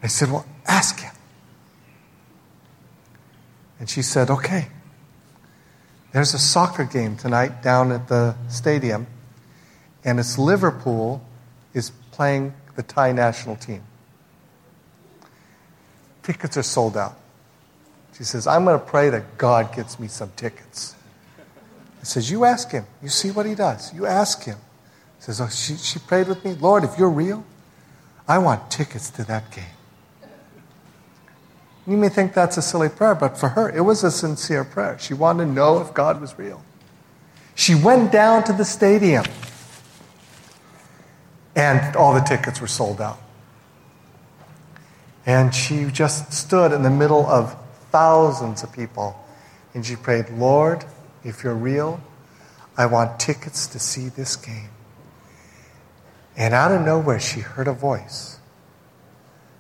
I 0.03 0.07
said, 0.07 0.31
well, 0.31 0.47
ask 0.67 0.99
Him. 1.01 1.13
And 3.79 3.91
she 3.91 4.01
said, 4.01 4.31
okay. 4.31 4.69
There's 6.13 6.33
a 6.35 6.39
soccer 6.39 6.85
game 6.85 7.17
tonight 7.17 7.63
down 7.63 7.93
at 7.93 8.09
the 8.09 8.35
stadium, 8.49 9.07
and 10.05 10.19
it's 10.19 10.39
Liverpool 10.39 11.23
is 11.75 11.91
playing 12.13 12.55
the 12.77 12.83
Thai 12.83 13.13
national 13.13 13.57
team. 13.57 13.83
Tickets 16.23 16.57
are 16.57 16.63
sold 16.63 16.97
out. 16.97 17.19
She 18.17 18.25
says, 18.25 18.47
I'm 18.47 18.65
going 18.65 18.79
to 18.79 18.85
pray 18.85 19.11
that 19.11 19.39
God 19.39 19.75
gets 19.75 20.01
me 20.01 20.09
some 20.09 20.33
tickets. 20.35 20.97
He 22.01 22.07
says, 22.07 22.31
You 22.31 22.45
ask 22.45 22.71
him. 22.71 22.85
You 23.03 23.09
see 23.09 23.31
what 23.31 23.47
he 23.47 23.55
does. 23.55 23.95
You 23.95 24.07
ask 24.07 24.45
him. 24.45 24.59
He 25.19 25.23
says, 25.23 25.41
Oh, 25.41 25.49
she, 25.49 25.77
she 25.77 25.99
prayed 25.99 26.29
with 26.29 26.45
me. 26.45 26.55
Lord, 26.55 26.85
if 26.85 26.99
you're 26.99 27.11
real, 27.11 27.45
I 28.27 28.39
want 28.39 28.71
tickets 28.71 29.11
to 29.11 29.25
that 29.25 29.51
game. 29.51 29.65
You 31.89 31.97
may 31.97 32.11
think 32.11 32.35
that's 32.35 32.59
a 32.59 32.63
silly 32.63 32.91
prayer, 32.91 33.15
but 33.15 33.39
for 33.39 33.49
her, 33.49 33.71
it 33.71 33.81
was 33.81 34.05
a 34.05 34.11
sincere 34.11 34.63
prayer. 34.63 34.99
She 34.99 35.15
wanted 35.15 35.47
to 35.47 35.51
know 35.51 35.81
if 35.81 35.95
God 35.95 36.21
was 36.21 36.39
real. 36.39 36.63
She 37.55 37.75
went 37.75 38.13
down 38.13 38.45
to 38.45 38.53
the 38.53 38.65
stadium 38.65 39.25
and 41.57 41.97
all 41.97 42.13
the 42.13 42.21
tickets 42.21 42.61
were 42.61 42.67
sold 42.67 43.01
out. 43.01 43.19
And 45.25 45.55
she 45.55 45.87
just 45.87 46.31
stood 46.33 46.73
in 46.73 46.83
the 46.83 46.91
middle 46.91 47.27
of 47.27 47.57
thousands 47.91 48.63
of 48.63 48.71
people 48.71 49.19
and 49.73 49.85
she 49.85 49.97
prayed, 49.97 50.29
Lord, 50.29 50.85
if 51.25 51.43
you're 51.43 51.55
real, 51.55 52.01
I 52.77 52.85
want 52.85 53.19
tickets 53.19 53.67
to 53.69 53.79
see 53.79 54.11
this 54.11 54.37
game. 54.37 54.69
And 56.37 56.53
out 56.53 56.71
of 56.71 56.83
nowhere, 56.83 57.19
she 57.19 57.41
heard 57.41 57.67
a 57.67 57.73
voice. 57.73 58.38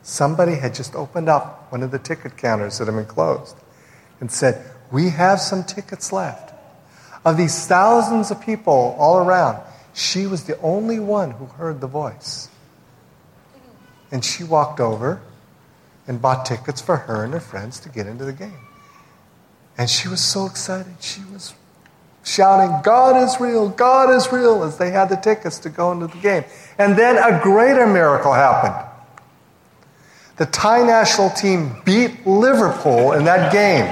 Somebody 0.02 0.54
had 0.54 0.74
just 0.74 0.94
opened 0.94 1.28
up 1.28 1.70
one 1.70 1.82
of 1.82 1.90
the 1.90 1.98
ticket 1.98 2.36
counters 2.36 2.78
that 2.78 2.86
had 2.86 2.94
been 2.94 3.06
closed 3.06 3.56
and 4.20 4.30
said, 4.30 4.64
We 4.90 5.10
have 5.10 5.40
some 5.40 5.64
tickets 5.64 6.12
left. 6.12 6.54
Of 7.24 7.36
these 7.36 7.66
thousands 7.66 8.30
of 8.30 8.40
people 8.40 8.96
all 8.98 9.18
around, 9.18 9.62
she 9.92 10.26
was 10.26 10.44
the 10.44 10.58
only 10.60 10.98
one 10.98 11.32
who 11.32 11.46
heard 11.46 11.80
the 11.80 11.86
voice. 11.86 12.48
And 14.10 14.24
she 14.24 14.44
walked 14.44 14.80
over 14.80 15.20
and 16.06 16.22
bought 16.22 16.46
tickets 16.46 16.80
for 16.80 16.96
her 16.96 17.24
and 17.24 17.32
her 17.34 17.40
friends 17.40 17.80
to 17.80 17.88
get 17.88 18.06
into 18.06 18.24
the 18.24 18.32
game. 18.32 18.66
And 19.76 19.90
she 19.90 20.08
was 20.08 20.20
so 20.20 20.46
excited. 20.46 20.94
She 21.00 21.20
was 21.32 21.54
shouting, 22.24 22.80
God 22.82 23.22
is 23.22 23.40
real, 23.40 23.68
God 23.68 24.10
is 24.10 24.32
real, 24.32 24.64
as 24.64 24.78
they 24.78 24.90
had 24.90 25.08
the 25.08 25.16
tickets 25.16 25.58
to 25.60 25.68
go 25.68 25.92
into 25.92 26.06
the 26.06 26.18
game. 26.18 26.44
And 26.78 26.96
then 26.96 27.16
a 27.16 27.40
greater 27.42 27.86
miracle 27.86 28.32
happened. 28.32 28.87
The 30.38 30.46
Thai 30.46 30.84
national 30.84 31.30
team 31.30 31.82
beat 31.84 32.24
Liverpool 32.24 33.12
in 33.12 33.24
that 33.24 33.52
game. 33.52 33.86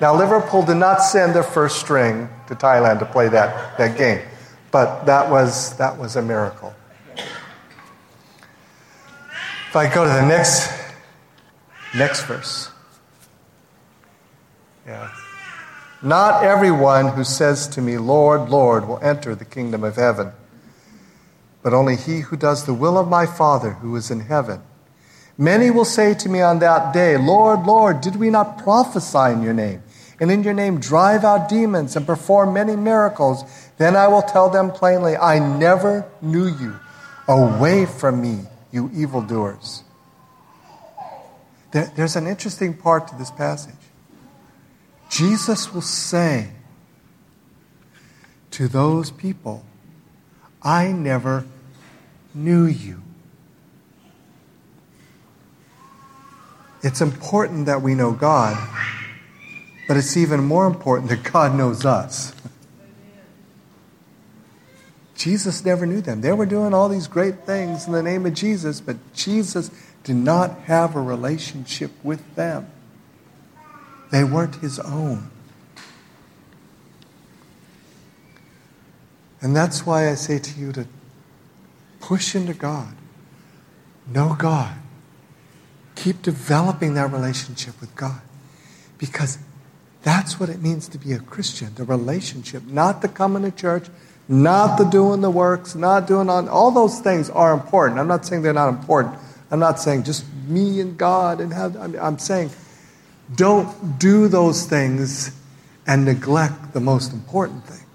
Now, 0.00 0.16
Liverpool 0.16 0.64
did 0.64 0.76
not 0.76 1.02
send 1.02 1.34
their 1.34 1.42
first 1.42 1.80
string 1.80 2.28
to 2.46 2.54
Thailand 2.54 3.00
to 3.00 3.06
play 3.06 3.28
that, 3.28 3.76
that 3.76 3.98
game. 3.98 4.20
But 4.70 5.04
that 5.04 5.30
was, 5.30 5.76
that 5.76 5.98
was 5.98 6.16
a 6.16 6.22
miracle. 6.22 6.72
If 9.68 9.76
I 9.76 9.92
go 9.92 10.04
to 10.04 10.10
the 10.10 10.26
next, 10.26 10.72
next 11.94 12.24
verse. 12.24 12.70
Yeah. 14.86 15.10
Not 16.02 16.44
everyone 16.44 17.08
who 17.08 17.24
says 17.24 17.68
to 17.68 17.80
me, 17.80 17.98
Lord, 17.98 18.48
Lord, 18.48 18.86
will 18.86 18.98
enter 18.98 19.34
the 19.34 19.44
kingdom 19.44 19.82
of 19.82 19.96
heaven, 19.96 20.32
but 21.62 21.72
only 21.72 21.96
he 21.96 22.20
who 22.20 22.36
does 22.36 22.66
the 22.66 22.74
will 22.74 22.98
of 22.98 23.08
my 23.08 23.24
Father 23.24 23.74
who 23.74 23.94
is 23.96 24.10
in 24.10 24.20
heaven. 24.20 24.62
Many 25.38 25.70
will 25.70 25.84
say 25.84 26.14
to 26.14 26.28
me 26.28 26.40
on 26.40 26.58
that 26.58 26.92
day, 26.92 27.16
Lord, 27.16 27.66
Lord, 27.66 28.00
did 28.00 28.16
we 28.16 28.30
not 28.30 28.62
prophesy 28.62 29.32
in 29.32 29.42
your 29.42 29.54
name? 29.54 29.82
And 30.20 30.30
in 30.30 30.42
your 30.42 30.54
name 30.54 30.78
drive 30.78 31.24
out 31.24 31.48
demons 31.48 31.96
and 31.96 32.06
perform 32.06 32.52
many 32.52 32.76
miracles? 32.76 33.44
Then 33.78 33.96
I 33.96 34.08
will 34.08 34.22
tell 34.22 34.50
them 34.50 34.70
plainly, 34.70 35.16
I 35.16 35.38
never 35.38 36.06
knew 36.20 36.46
you. 36.46 36.78
Away 37.26 37.86
from 37.86 38.20
me, 38.20 38.44
you 38.70 38.90
evildoers. 38.94 39.84
There, 41.72 41.90
there's 41.96 42.16
an 42.16 42.26
interesting 42.26 42.74
part 42.74 43.08
to 43.08 43.16
this 43.16 43.30
passage. 43.30 43.74
Jesus 45.08 45.72
will 45.72 45.82
say 45.82 46.50
to 48.50 48.68
those 48.68 49.10
people, 49.10 49.64
I 50.62 50.92
never 50.92 51.46
knew 52.34 52.66
you. 52.66 53.02
It's 56.82 57.00
important 57.00 57.66
that 57.66 57.80
we 57.80 57.94
know 57.94 58.12
God, 58.12 58.56
but 59.86 59.96
it's 59.96 60.16
even 60.16 60.44
more 60.44 60.66
important 60.66 61.10
that 61.10 61.22
God 61.32 61.54
knows 61.54 61.84
us. 61.84 62.34
Jesus 65.14 65.64
never 65.64 65.86
knew 65.86 66.00
them. 66.00 66.20
They 66.20 66.32
were 66.32 66.46
doing 66.46 66.74
all 66.74 66.88
these 66.88 67.06
great 67.06 67.46
things 67.46 67.86
in 67.86 67.92
the 67.92 68.02
name 68.02 68.26
of 68.26 68.34
Jesus, 68.34 68.80
but 68.80 68.96
Jesus 69.14 69.70
did 70.02 70.16
not 70.16 70.58
have 70.62 70.96
a 70.96 71.00
relationship 71.00 71.92
with 72.02 72.34
them. 72.34 72.68
They 74.10 74.24
weren't 74.24 74.56
his 74.56 74.80
own. 74.80 75.30
And 79.40 79.54
that's 79.54 79.86
why 79.86 80.10
I 80.10 80.14
say 80.14 80.40
to 80.40 80.58
you 80.58 80.72
to 80.72 80.86
push 82.00 82.34
into 82.34 82.54
God, 82.54 82.94
know 84.08 84.34
God, 84.36 84.74
keep 85.94 86.22
developing 86.22 86.94
that 86.94 87.12
relationship 87.12 87.80
with 87.80 87.94
God. 87.94 88.20
Because 88.98 89.38
That's 90.02 90.40
what 90.40 90.48
it 90.48 90.60
means 90.60 90.88
to 90.88 90.98
be 90.98 91.12
a 91.12 91.20
Christian, 91.20 91.74
the 91.74 91.84
relationship, 91.84 92.64
not 92.64 93.02
the 93.02 93.08
coming 93.08 93.42
to 93.44 93.50
church, 93.50 93.86
not 94.28 94.76
the 94.76 94.84
doing 94.84 95.20
the 95.20 95.30
works, 95.30 95.74
not 95.74 96.06
doing 96.06 96.28
all 96.28 96.70
those 96.70 97.00
things 97.00 97.30
are 97.30 97.52
important. 97.52 98.00
I'm 98.00 98.08
not 98.08 98.26
saying 98.26 98.42
they're 98.42 98.52
not 98.52 98.68
important. 98.68 99.16
I'm 99.50 99.60
not 99.60 99.78
saying 99.78 100.04
just 100.04 100.24
me 100.48 100.80
and 100.80 100.96
God 100.96 101.40
and 101.40 101.52
have 101.52 101.76
I'm 101.76 102.18
saying 102.18 102.50
don't 103.36 103.98
do 103.98 104.28
those 104.28 104.66
things 104.66 105.30
and 105.86 106.04
neglect 106.04 106.72
the 106.72 106.80
most 106.80 107.12
important 107.12 107.64
thing, 107.64 107.86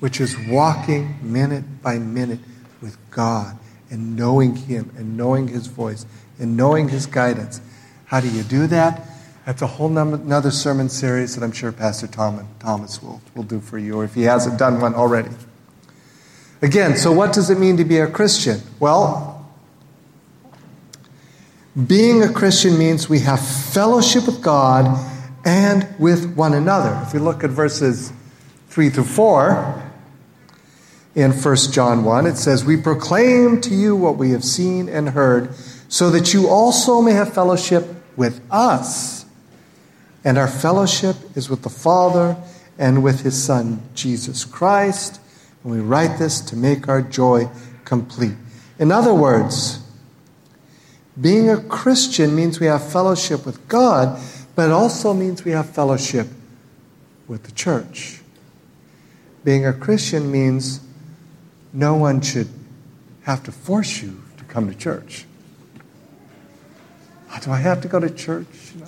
which 0.00 0.20
is 0.20 0.36
walking 0.48 1.18
minute 1.20 1.82
by 1.82 1.98
minute 1.98 2.40
with 2.80 2.96
God 3.10 3.58
and 3.90 4.16
knowing 4.16 4.56
Him 4.56 4.92
and 4.96 5.16
knowing 5.16 5.48
His 5.48 5.66
voice 5.66 6.06
and 6.38 6.56
knowing 6.56 6.88
His 6.88 7.06
guidance. 7.06 7.60
How 8.06 8.20
do 8.20 8.28
you 8.28 8.42
do 8.42 8.66
that? 8.68 9.02
That's 9.46 9.62
a 9.62 9.66
whole 9.68 9.96
another 9.96 10.50
sermon 10.50 10.88
series 10.88 11.36
that 11.36 11.44
I'm 11.44 11.52
sure 11.52 11.70
Pastor 11.70 12.08
Tom 12.08 12.48
Thomas 12.58 13.00
will, 13.00 13.22
will 13.36 13.44
do 13.44 13.60
for 13.60 13.78
you, 13.78 14.00
or 14.00 14.04
if 14.04 14.12
he 14.12 14.22
hasn't 14.22 14.58
done 14.58 14.80
one 14.80 14.94
already. 14.96 15.30
Again, 16.62 16.96
so 16.96 17.12
what 17.12 17.32
does 17.32 17.48
it 17.48 17.58
mean 17.58 17.76
to 17.76 17.84
be 17.84 17.98
a 17.98 18.08
Christian? 18.08 18.60
Well, 18.80 19.48
being 21.86 22.24
a 22.24 22.32
Christian 22.32 22.76
means 22.76 23.08
we 23.08 23.20
have 23.20 23.38
fellowship 23.46 24.26
with 24.26 24.42
God 24.42 24.98
and 25.44 25.86
with 26.00 26.34
one 26.34 26.54
another. 26.54 27.00
If 27.06 27.12
we 27.12 27.20
look 27.20 27.44
at 27.44 27.50
verses 27.50 28.12
3 28.70 28.90
through 28.90 29.04
4 29.04 29.85
in 31.16 31.32
1 31.32 31.56
John 31.72 32.04
1, 32.04 32.26
it 32.26 32.36
says, 32.36 32.64
We 32.64 32.76
proclaim 32.76 33.62
to 33.62 33.74
you 33.74 33.96
what 33.96 34.18
we 34.18 34.30
have 34.30 34.44
seen 34.44 34.86
and 34.90 35.08
heard, 35.08 35.52
so 35.88 36.10
that 36.10 36.34
you 36.34 36.46
also 36.46 37.00
may 37.00 37.12
have 37.12 37.32
fellowship 37.32 37.86
with 38.16 38.40
us. 38.50 39.24
And 40.22 40.36
our 40.36 40.46
fellowship 40.46 41.16
is 41.34 41.48
with 41.48 41.62
the 41.62 41.70
Father 41.70 42.36
and 42.78 43.02
with 43.02 43.22
his 43.22 43.42
Son, 43.42 43.80
Jesus 43.94 44.44
Christ. 44.44 45.18
And 45.64 45.72
we 45.72 45.80
write 45.80 46.18
this 46.18 46.42
to 46.42 46.56
make 46.56 46.86
our 46.86 47.00
joy 47.00 47.48
complete. 47.86 48.34
In 48.78 48.92
other 48.92 49.14
words, 49.14 49.80
being 51.18 51.48
a 51.48 51.62
Christian 51.62 52.36
means 52.36 52.60
we 52.60 52.66
have 52.66 52.92
fellowship 52.92 53.46
with 53.46 53.66
God, 53.68 54.20
but 54.54 54.66
it 54.66 54.72
also 54.72 55.14
means 55.14 55.46
we 55.46 55.52
have 55.52 55.70
fellowship 55.70 56.26
with 57.26 57.44
the 57.44 57.52
church. 57.52 58.20
Being 59.44 59.64
a 59.64 59.72
Christian 59.72 60.30
means 60.30 60.80
no 61.76 61.94
one 61.94 62.22
should 62.22 62.48
have 63.22 63.44
to 63.44 63.52
force 63.52 64.02
you 64.02 64.22
to 64.38 64.44
come 64.44 64.68
to 64.68 64.74
church. 64.74 65.26
Do 67.42 67.52
I 67.52 67.58
have 67.58 67.82
to 67.82 67.88
go 67.88 68.00
to 68.00 68.08
church? 68.10 68.46
You 68.74 68.80
know, 68.80 68.86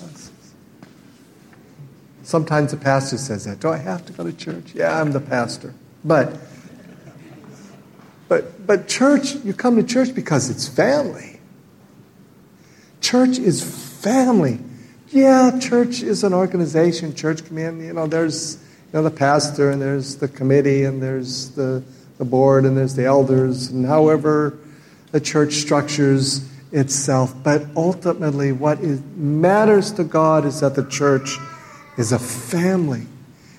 sometimes 2.23 2.71
the 2.71 2.79
pastor 2.79 3.19
says 3.19 3.45
that. 3.45 3.61
Do 3.61 3.69
I 3.69 3.77
have 3.77 4.07
to 4.07 4.13
go 4.13 4.25
to 4.25 4.33
church? 4.33 4.73
Yeah, 4.75 4.99
I'm 4.99 5.13
the 5.13 5.21
pastor. 5.21 5.75
But 6.03 6.35
but 8.27 8.67
but 8.67 8.89
church, 8.89 9.35
you 9.45 9.53
come 9.53 9.77
to 9.77 9.83
church 9.83 10.15
because 10.15 10.49
it's 10.49 10.67
family. 10.67 11.41
Church 13.01 13.39
is 13.39 13.63
family. 13.63 14.61
Yeah, 15.11 15.59
church 15.61 16.03
is 16.03 16.25
an 16.25 16.35
organization. 16.35 17.15
Church 17.15 17.45
community, 17.45 17.87
you 17.87 17.93
know, 17.93 18.07
there's 18.07 18.57
you 18.57 18.95
know 18.95 19.03
the 19.03 19.11
pastor 19.11 19.71
and 19.71 19.81
there's 19.81 20.17
the 20.17 20.29
committee 20.29 20.85
and 20.85 21.03
there's 21.03 21.51
the, 21.51 21.83
the 22.19 22.25
board 22.25 22.65
and 22.65 22.77
there's 22.77 22.95
the 22.95 23.05
elders 23.05 23.69
and 23.69 23.87
however 23.87 24.59
the 25.13 25.21
church 25.21 25.55
structures 25.55 26.49
itself. 26.73 27.35
But 27.43 27.65
ultimately, 27.77 28.53
what 28.53 28.81
is, 28.81 29.01
matters 29.17 29.93
to 29.93 30.05
God 30.05 30.45
is 30.45 30.61
that 30.61 30.75
the 30.75 30.87
church 30.87 31.39
is 31.97 32.13
a 32.13 32.19
family 32.19 33.07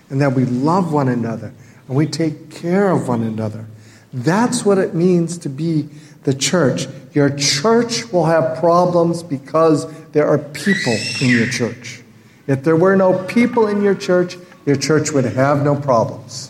and 0.09 0.21
that 0.21 0.33
we 0.33 0.45
love 0.45 0.93
one 0.93 1.07
another 1.07 1.53
and 1.87 1.97
we 1.97 2.05
take 2.05 2.51
care 2.51 2.91
of 2.91 3.07
one 3.07 3.23
another. 3.23 3.65
That's 4.13 4.65
what 4.65 4.77
it 4.77 4.93
means 4.93 5.37
to 5.39 5.49
be 5.49 5.89
the 6.23 6.33
church. 6.33 6.87
Your 7.13 7.29
church 7.35 8.11
will 8.11 8.25
have 8.25 8.59
problems 8.59 9.23
because 9.23 9.91
there 10.11 10.27
are 10.27 10.37
people 10.37 10.95
in 11.21 11.29
your 11.29 11.47
church. 11.47 12.01
If 12.47 12.63
there 12.63 12.75
were 12.75 12.95
no 12.95 13.23
people 13.25 13.67
in 13.67 13.81
your 13.81 13.95
church, 13.95 14.37
your 14.65 14.75
church 14.75 15.11
would 15.11 15.25
have 15.25 15.63
no 15.63 15.75
problems. 15.75 16.48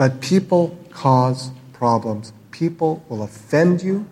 But 0.00 0.22
people 0.22 0.78
cause 0.88 1.50
problems. 1.74 2.32
People 2.52 3.04
will 3.10 3.22
offend 3.22 3.82
you. 3.82 4.06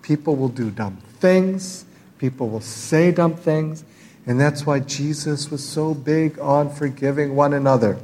People 0.00 0.36
will 0.36 0.48
do 0.48 0.70
dumb 0.70 0.96
things. 1.18 1.84
People 2.16 2.48
will 2.48 2.62
say 2.62 3.12
dumb 3.12 3.34
things. 3.34 3.84
And 4.24 4.40
that's 4.40 4.64
why 4.64 4.80
Jesus 4.80 5.50
was 5.50 5.62
so 5.62 5.92
big 5.92 6.38
on 6.38 6.70
forgiving 6.70 7.36
one 7.36 7.52
another. 7.52 7.98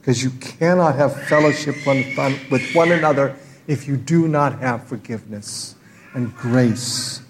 Because 0.00 0.24
you 0.24 0.30
cannot 0.30 0.94
have 0.94 1.26
fellowship 1.26 1.76
with 1.84 2.74
one 2.74 2.92
another 2.92 3.36
if 3.66 3.86
you 3.86 3.98
do 3.98 4.26
not 4.26 4.60
have 4.60 4.84
forgiveness 4.84 5.74
and 6.14 6.34
grace 6.34 7.20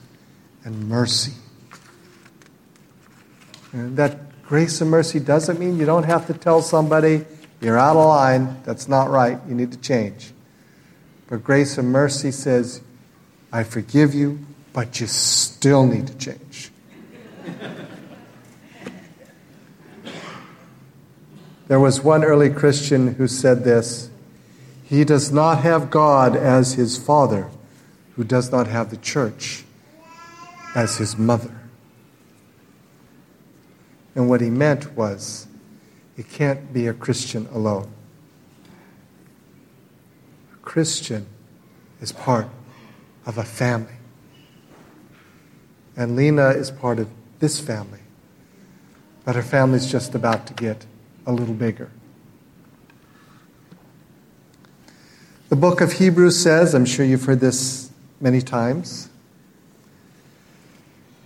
and 0.62 0.88
mercy. 0.88 1.33
And 3.73 3.97
that 3.97 4.44
grace 4.44 4.81
and 4.81 4.92
mercy 4.92 5.18
doesn't 5.18 5.59
mean 5.59 5.77
you 5.77 5.87
don't 5.87 6.05
have 6.05 6.29
to 6.29 6.35
tell 6.35 6.62
somebody 6.62 7.25
you're 7.64 7.79
out 7.79 7.96
of 7.96 8.07
line, 8.07 8.61
that's 8.64 8.87
not 8.88 9.11
right, 9.11 9.38
you 9.48 9.55
need 9.55 9.72
to 9.72 9.79
change. 9.79 10.33
But 11.29 11.42
grace 11.42 11.79
and 11.79 11.90
mercy 11.90 12.31
says, 12.31 12.83
I 13.50 13.64
forgive 13.64 14.14
you, 14.14 14.40
but 14.72 15.00
you 15.00 15.07
still 15.07 15.87
need 15.87 16.07
to 16.09 16.16
change. 16.18 16.70
there 21.68 21.81
was 21.81 22.03
one 22.03 22.22
early 22.22 22.50
Christian 22.50 23.14
who 23.14 23.27
said 23.27 23.64
this 23.64 24.11
he 24.85 25.05
does 25.05 25.33
not 25.33 25.62
have 25.62 25.90
God 25.90 26.37
as 26.37 26.74
his 26.74 26.98
father, 26.98 27.48
who 28.16 28.24
does 28.24 28.53
not 28.53 28.66
have 28.66 28.90
the 28.90 28.98
church 28.98 29.64
as 30.74 30.98
his 30.98 31.16
mother. 31.16 31.50
And 34.14 34.29
what 34.29 34.40
he 34.42 34.50
meant 34.50 34.92
was, 34.94 35.46
he 36.16 36.22
can't 36.22 36.72
be 36.72 36.87
a 36.87 36.92
Christian 36.92 37.48
alone. 37.53 37.90
A 40.53 40.57
Christian 40.59 41.27
is 42.00 42.12
part 42.12 42.48
of 43.27 43.38
a 43.38 43.44
family. 43.44 43.94
And 45.96 46.16
Lena 46.16 46.48
is 46.50 46.70
part 46.70 46.98
of 46.98 47.09
this 47.38 47.61
family. 47.61 48.00
But 49.24 49.37
her 49.37 49.42
family's 49.42 49.90
just 49.90 50.14
about 50.14 50.46
to 50.48 50.55
get 50.55 50.87
a 51.27 51.33
little 51.33 51.55
bigger. 51.55 51.90
The 55.48 55.57
book 55.57 55.81
of 55.81 55.92
Hebrews 55.92 56.40
says, 56.40 56.74
I'm 56.74 56.85
sure 56.85 57.07
you've 57.07 57.24
heard 57.24 57.40
this 57.40 57.90
many 58.20 58.40
times, 58.40 59.09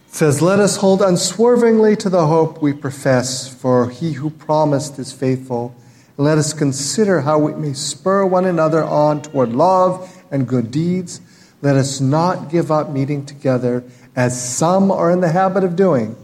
it 0.09 0.15
says, 0.15 0.41
Let 0.41 0.59
us 0.59 0.77
hold 0.77 1.03
unswervingly 1.03 1.95
to 1.97 2.09
the 2.09 2.27
hope 2.27 2.63
we 2.63 2.73
profess, 2.73 3.47
for 3.53 3.91
he 3.91 4.15
who 4.15 4.31
promised 4.31 4.99
is 4.99 5.13
faithful. 5.13 5.75
And 6.17 6.25
let 6.25 6.39
us 6.39 6.55
consider 6.55 7.21
how 7.21 7.39
we 7.39 7.55
may 7.55 7.75
spur 7.75 8.25
one 8.25 8.47
another 8.47 8.83
on 8.83 9.21
toward 9.21 9.53
love 9.53 10.25
and 10.31 10.49
good 10.49 10.71
deeds. 10.71 11.21
Let 11.61 11.77
us 11.77 12.01
not 12.01 12.51
give 12.51 12.71
up 12.71 12.89
meeting 12.89 13.27
together, 13.27 13.85
as 14.17 14.57
some 14.57 14.91
are 14.91 15.11
in 15.11 15.21
the 15.21 15.29
habit 15.29 15.63
of 15.63 15.77
doing, 15.77 16.17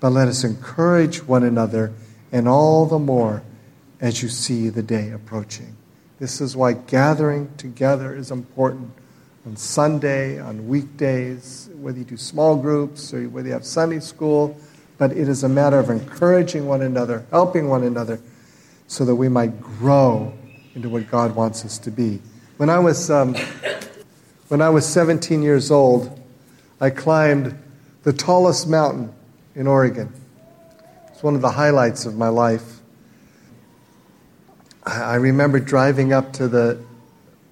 but 0.00 0.10
let 0.10 0.28
us 0.28 0.44
encourage 0.44 1.24
one 1.24 1.44
another, 1.44 1.92
and 2.30 2.46
all 2.46 2.84
the 2.84 2.98
more 2.98 3.42
as 4.00 4.22
you 4.22 4.28
see 4.28 4.68
the 4.68 4.82
day 4.82 5.10
approaching. 5.10 5.76
This 6.18 6.42
is 6.42 6.56
why 6.56 6.74
gathering 6.74 7.50
together 7.56 8.14
is 8.14 8.30
important 8.30 8.92
on 9.46 9.56
Sunday, 9.56 10.40
on 10.40 10.66
weekdays, 10.66 11.68
whether 11.74 11.98
you 11.98 12.04
do 12.04 12.16
small 12.16 12.56
groups 12.56 13.12
or 13.12 13.28
whether 13.28 13.48
you 13.48 13.52
have 13.52 13.64
Sunday 13.64 14.00
school. 14.00 14.56
But 14.96 15.12
it 15.12 15.28
is 15.28 15.44
a 15.44 15.48
matter 15.48 15.78
of 15.78 15.90
encouraging 15.90 16.66
one 16.66 16.82
another, 16.82 17.26
helping 17.30 17.68
one 17.68 17.82
another, 17.82 18.20
so 18.86 19.04
that 19.04 19.14
we 19.14 19.28
might 19.28 19.60
grow 19.60 20.32
into 20.74 20.88
what 20.88 21.10
God 21.10 21.34
wants 21.34 21.64
us 21.64 21.78
to 21.78 21.90
be. 21.90 22.20
When 22.56 22.70
I 22.70 22.78
was, 22.78 23.10
um, 23.10 23.34
when 24.48 24.62
I 24.62 24.70
was 24.70 24.86
17 24.86 25.42
years 25.42 25.70
old, 25.70 26.20
I 26.80 26.90
climbed 26.90 27.58
the 28.02 28.12
tallest 28.12 28.68
mountain 28.68 29.12
in 29.54 29.66
Oregon. 29.66 30.12
It's 31.08 31.22
one 31.22 31.34
of 31.34 31.40
the 31.40 31.50
highlights 31.50 32.06
of 32.06 32.16
my 32.16 32.28
life. 32.28 32.80
I 34.86 35.14
remember 35.14 35.60
driving 35.60 36.12
up 36.12 36.32
to 36.34 36.48
the, 36.48 36.78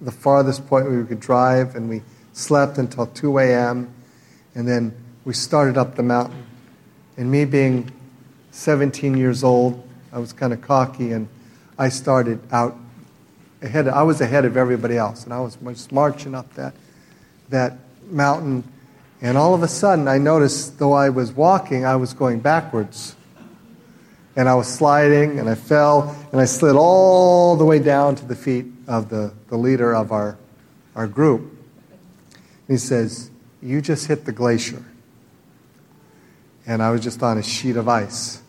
the 0.03 0.11
farthest 0.11 0.67
point 0.67 0.89
we 0.89 1.03
could 1.05 1.19
drive, 1.19 1.75
and 1.75 1.89
we 1.89 2.01
slept 2.33 2.77
until 2.77 3.07
2 3.07 3.39
a.m., 3.39 3.93
and 4.55 4.67
then 4.67 4.93
we 5.25 5.33
started 5.33 5.77
up 5.77 5.95
the 5.95 6.03
mountain. 6.03 6.45
And 7.17 7.31
me 7.31 7.45
being 7.45 7.91
17 8.51 9.17
years 9.17 9.43
old, 9.43 9.87
I 10.11 10.19
was 10.19 10.33
kind 10.33 10.53
of 10.53 10.61
cocky, 10.61 11.11
and 11.11 11.27
I 11.77 11.89
started 11.89 12.39
out 12.51 12.77
ahead. 13.61 13.87
Of, 13.87 13.93
I 13.93 14.03
was 14.03 14.21
ahead 14.21 14.45
of 14.45 14.57
everybody 14.57 14.97
else, 14.97 15.23
and 15.23 15.33
I 15.33 15.39
was 15.39 15.55
just 15.55 15.91
marching 15.91 16.35
up 16.35 16.53
that, 16.55 16.73
that 17.49 17.77
mountain. 18.09 18.63
And 19.21 19.37
all 19.37 19.53
of 19.53 19.63
a 19.63 19.67
sudden, 19.67 20.07
I 20.07 20.17
noticed, 20.17 20.79
though 20.79 20.93
I 20.93 21.09
was 21.09 21.31
walking, 21.31 21.85
I 21.85 21.95
was 21.95 22.13
going 22.13 22.41
backwards. 22.41 23.15
And 24.35 24.49
I 24.49 24.55
was 24.55 24.67
sliding, 24.67 25.39
and 25.39 25.47
I 25.47 25.55
fell, 25.55 26.15
and 26.31 26.41
I 26.41 26.45
slid 26.45 26.75
all 26.75 27.55
the 27.55 27.65
way 27.65 27.79
down 27.79 28.15
to 28.15 28.25
the 28.25 28.35
feet 28.35 28.65
of 28.87 29.09
the, 29.09 29.31
the 29.53 29.59
leader 29.59 29.93
of 29.93 30.11
our, 30.11 30.35
our 30.95 31.05
group. 31.05 31.55
He 32.67 32.75
says, 32.75 33.29
You 33.61 33.81
just 33.81 34.07
hit 34.07 34.25
the 34.25 34.31
glacier. 34.31 34.83
And 36.65 36.81
I 36.81 36.89
was 36.89 37.01
just 37.01 37.21
on 37.21 37.37
a 37.37 37.43
sheet 37.43 37.75
of 37.75 37.87
ice. 37.87 38.41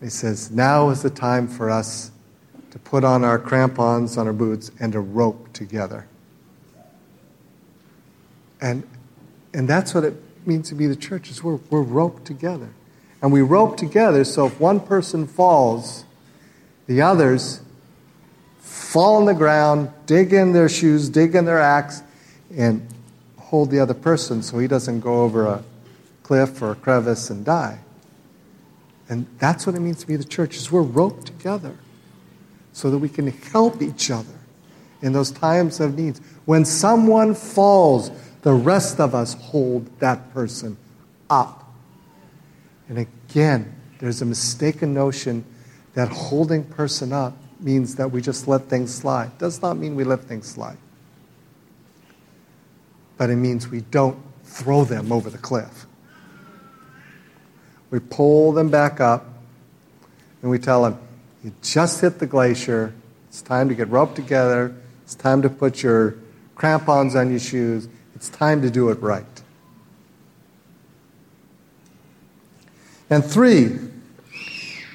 He 0.00 0.08
says, 0.08 0.48
Now 0.52 0.90
is 0.90 1.02
the 1.02 1.10
time 1.10 1.48
for 1.48 1.70
us 1.70 2.12
to 2.70 2.78
put 2.78 3.02
on 3.02 3.24
our 3.24 3.36
crampons 3.36 4.16
on 4.16 4.28
our 4.28 4.32
boots 4.32 4.70
and 4.78 4.92
to 4.92 5.00
rope 5.00 5.52
together. 5.52 6.06
And, 8.60 8.88
and 9.52 9.66
that's 9.66 9.92
what 9.92 10.04
it 10.04 10.14
means 10.46 10.68
to 10.68 10.76
be 10.76 10.86
the 10.86 10.94
church, 10.94 11.32
is 11.32 11.42
we're, 11.42 11.58
we're 11.68 11.82
roped 11.82 12.24
together. 12.24 12.68
And 13.20 13.32
we 13.32 13.42
rope 13.42 13.76
together 13.76 14.22
so 14.22 14.46
if 14.46 14.60
one 14.60 14.78
person 14.78 15.26
falls, 15.26 16.04
the 16.86 17.02
others 17.02 17.60
fall 18.66 19.16
on 19.16 19.24
the 19.24 19.34
ground, 19.34 19.90
dig 20.06 20.32
in 20.32 20.52
their 20.52 20.68
shoes, 20.68 21.08
dig 21.08 21.34
in 21.34 21.44
their 21.44 21.60
axe, 21.60 22.02
and 22.54 22.86
hold 23.38 23.70
the 23.70 23.78
other 23.78 23.94
person 23.94 24.42
so 24.42 24.58
he 24.58 24.66
doesn't 24.66 25.00
go 25.00 25.22
over 25.22 25.46
a 25.46 25.62
cliff 26.22 26.60
or 26.60 26.72
a 26.72 26.74
crevice 26.74 27.30
and 27.30 27.44
die. 27.44 27.78
And 29.08 29.26
that's 29.38 29.66
what 29.66 29.76
it 29.76 29.80
means 29.80 30.00
to 30.00 30.06
be 30.06 30.16
the 30.16 30.24
church, 30.24 30.56
is 30.56 30.72
we're 30.72 30.82
roped 30.82 31.26
together 31.26 31.76
so 32.72 32.90
that 32.90 32.98
we 32.98 33.08
can 33.08 33.28
help 33.28 33.80
each 33.80 34.10
other 34.10 34.34
in 35.00 35.12
those 35.12 35.30
times 35.30 35.78
of 35.78 35.96
needs. 35.96 36.20
When 36.44 36.64
someone 36.64 37.34
falls, 37.34 38.10
the 38.42 38.52
rest 38.52 38.98
of 38.98 39.14
us 39.14 39.34
hold 39.34 39.86
that 40.00 40.32
person 40.34 40.76
up. 41.30 41.72
And 42.88 42.98
again, 42.98 43.74
there's 44.00 44.22
a 44.22 44.24
mistaken 44.24 44.92
notion 44.92 45.44
that 45.94 46.08
holding 46.08 46.64
person 46.64 47.12
up 47.12 47.36
means 47.60 47.96
that 47.96 48.10
we 48.10 48.20
just 48.20 48.48
let 48.48 48.62
things 48.62 48.94
slide. 48.94 49.36
Does 49.38 49.62
not 49.62 49.76
mean 49.76 49.96
we 49.96 50.04
let 50.04 50.20
things 50.20 50.46
slide. 50.46 50.78
But 53.16 53.30
it 53.30 53.36
means 53.36 53.68
we 53.68 53.80
don't 53.80 54.18
throw 54.44 54.84
them 54.84 55.10
over 55.12 55.30
the 55.30 55.38
cliff. 55.38 55.86
We 57.90 57.98
pull 58.00 58.52
them 58.52 58.68
back 58.68 59.00
up 59.00 59.26
and 60.42 60.50
we 60.50 60.58
tell 60.58 60.82
them, 60.82 60.98
you 61.42 61.52
just 61.62 62.00
hit 62.00 62.18
the 62.18 62.26
glacier. 62.26 62.92
It's 63.28 63.40
time 63.40 63.68
to 63.68 63.74
get 63.74 63.88
roped 63.88 64.16
together. 64.16 64.74
It's 65.04 65.14
time 65.14 65.42
to 65.42 65.48
put 65.48 65.82
your 65.82 66.16
crampons 66.56 67.14
on 67.14 67.30
your 67.30 67.38
shoes. 67.38 67.88
It's 68.14 68.28
time 68.28 68.62
to 68.62 68.70
do 68.70 68.90
it 68.90 69.00
right. 69.00 69.24
And 73.08 73.24
three, 73.24 73.78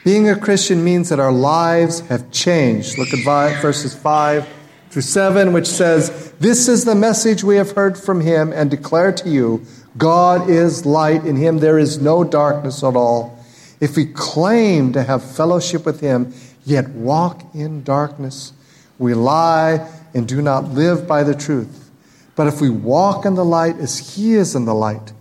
being 0.04 0.30
a 0.30 0.36
Christian 0.36 0.84
means 0.84 1.10
that 1.10 1.20
our 1.20 1.32
lives 1.32 2.00
have 2.08 2.32
changed. 2.32 2.98
Look 2.98 3.14
at 3.14 3.62
verses 3.62 3.94
5 3.94 4.48
through 4.90 5.02
7, 5.02 5.54
which 5.54 5.68
says, 5.68 6.32
This 6.40 6.68
is 6.68 6.86
the 6.86 6.96
message 6.96 7.44
we 7.44 7.58
have 7.58 7.72
heard 7.72 7.98
from 7.98 8.22
him 8.22 8.52
and 8.52 8.72
declare 8.72 9.12
to 9.12 9.30
you 9.30 9.66
God 9.98 10.50
is 10.50 10.86
light, 10.86 11.26
in 11.26 11.36
him 11.36 11.60
there 11.60 11.78
is 11.78 12.02
no 12.02 12.24
darkness 12.24 12.84
at 12.84 12.96
all. 12.96 13.38
If 13.80 13.96
we 13.98 14.06
claim 14.06 14.94
to 14.94 15.04
have 15.04 15.24
fellowship 15.24 15.86
with 15.86 16.00
him, 16.00 16.34
yet 16.64 16.90
walk 16.90 17.44
in 17.54 17.84
darkness, 17.84 18.54
we 18.98 19.14
lie 19.14 19.90
and 20.14 20.28
do 20.28 20.42
not 20.42 20.70
live 20.70 21.08
by 21.08 21.24
the 21.24 21.36
truth. 21.36 21.92
But 22.36 22.48
if 22.48 22.62
we 22.62 22.70
walk 22.70 23.26
in 23.26 23.36
the 23.36 23.46
light 23.46 23.78
as 23.78 24.16
he 24.16 24.34
is 24.34 24.56
in 24.56 24.66
the 24.66 24.74
light, 24.74 25.14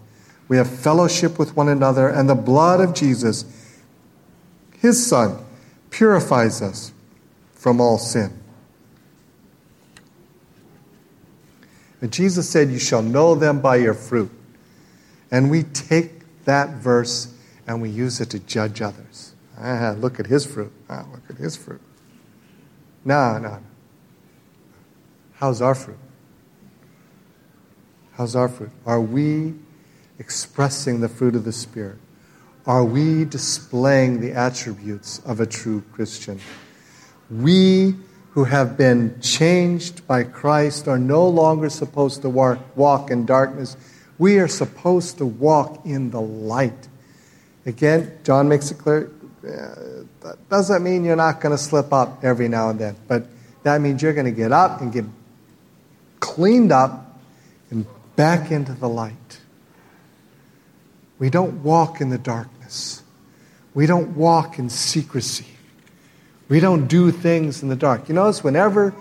we 0.48 0.56
have 0.56 0.70
fellowship 0.70 1.38
with 1.38 1.56
one 1.56 1.68
another, 1.68 2.08
and 2.08 2.28
the 2.28 2.34
blood 2.34 2.80
of 2.80 2.94
Jesus, 2.94 3.44
his 4.80 5.06
Son, 5.06 5.44
purifies 5.90 6.62
us 6.62 6.92
from 7.52 7.80
all 7.80 7.98
sin. 7.98 8.32
And 12.00 12.12
Jesus 12.12 12.48
said, 12.48 12.70
You 12.70 12.78
shall 12.78 13.02
know 13.02 13.34
them 13.34 13.60
by 13.60 13.76
your 13.76 13.94
fruit. 13.94 14.30
And 15.30 15.50
we 15.50 15.64
take 15.64 16.44
that 16.44 16.70
verse 16.70 17.32
and 17.66 17.82
we 17.82 17.90
use 17.90 18.20
it 18.20 18.30
to 18.30 18.38
judge 18.38 18.80
others. 18.80 19.34
Ah, 19.58 19.94
look 19.98 20.18
at 20.18 20.26
his 20.26 20.46
fruit. 20.46 20.72
Ah, 20.88 21.04
look 21.12 21.22
at 21.28 21.36
his 21.36 21.56
fruit. 21.56 21.82
No, 23.04 23.38
no. 23.38 23.58
How's 25.34 25.60
our 25.60 25.74
fruit? 25.74 25.98
How's 28.12 28.34
our 28.34 28.48
fruit? 28.48 28.70
Are 28.86 29.00
we 29.00 29.54
expressing 30.18 31.00
the 31.00 31.08
fruit 31.08 31.34
of 31.34 31.44
the 31.44 31.52
Spirit? 31.52 31.98
Are 32.70 32.84
we 32.84 33.24
displaying 33.24 34.20
the 34.20 34.30
attributes 34.30 35.18
of 35.26 35.40
a 35.40 35.44
true 35.44 35.82
Christian? 35.90 36.38
We 37.28 37.96
who 38.30 38.44
have 38.44 38.76
been 38.76 39.20
changed 39.20 40.06
by 40.06 40.22
Christ 40.22 40.86
are 40.86 40.96
no 40.96 41.28
longer 41.28 41.68
supposed 41.68 42.22
to 42.22 42.28
walk 42.28 43.10
in 43.10 43.26
darkness. 43.26 43.76
We 44.20 44.38
are 44.38 44.46
supposed 44.46 45.18
to 45.18 45.26
walk 45.26 45.84
in 45.84 46.12
the 46.12 46.20
light. 46.20 46.86
Again, 47.66 48.16
John 48.22 48.48
makes 48.48 48.70
it 48.70 48.78
clear 48.78 49.10
uh, 49.42 50.04
that 50.20 50.48
doesn't 50.48 50.84
mean 50.84 51.04
you're 51.04 51.16
not 51.16 51.40
going 51.40 51.50
to 51.50 51.58
slip 51.58 51.92
up 51.92 52.22
every 52.22 52.46
now 52.46 52.70
and 52.70 52.78
then, 52.78 52.94
but 53.08 53.26
that 53.64 53.80
means 53.80 54.00
you're 54.00 54.14
going 54.14 54.26
to 54.26 54.30
get 54.30 54.52
up 54.52 54.80
and 54.80 54.92
get 54.92 55.06
cleaned 56.20 56.70
up 56.70 57.18
and 57.72 57.84
back 58.14 58.52
into 58.52 58.74
the 58.74 58.88
light. 58.88 59.40
We 61.18 61.30
don't 61.30 61.64
walk 61.64 62.00
in 62.00 62.10
the 62.10 62.18
darkness. 62.18 62.59
We 63.74 63.86
don't 63.86 64.16
walk 64.16 64.58
in 64.58 64.68
secrecy. 64.68 65.46
We 66.48 66.58
don't 66.58 66.88
do 66.88 67.12
things 67.12 67.62
in 67.62 67.68
the 67.68 67.76
dark. 67.76 68.08
You 68.08 68.14
notice 68.14 68.42
whenever 68.42 68.94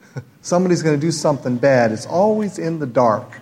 somebody's 0.42 0.82
going 0.82 0.98
to 0.98 1.00
do 1.00 1.12
something 1.12 1.56
bad, 1.56 1.92
it's 1.92 2.06
always 2.06 2.58
in 2.58 2.78
the 2.80 2.86
dark. 2.86 3.40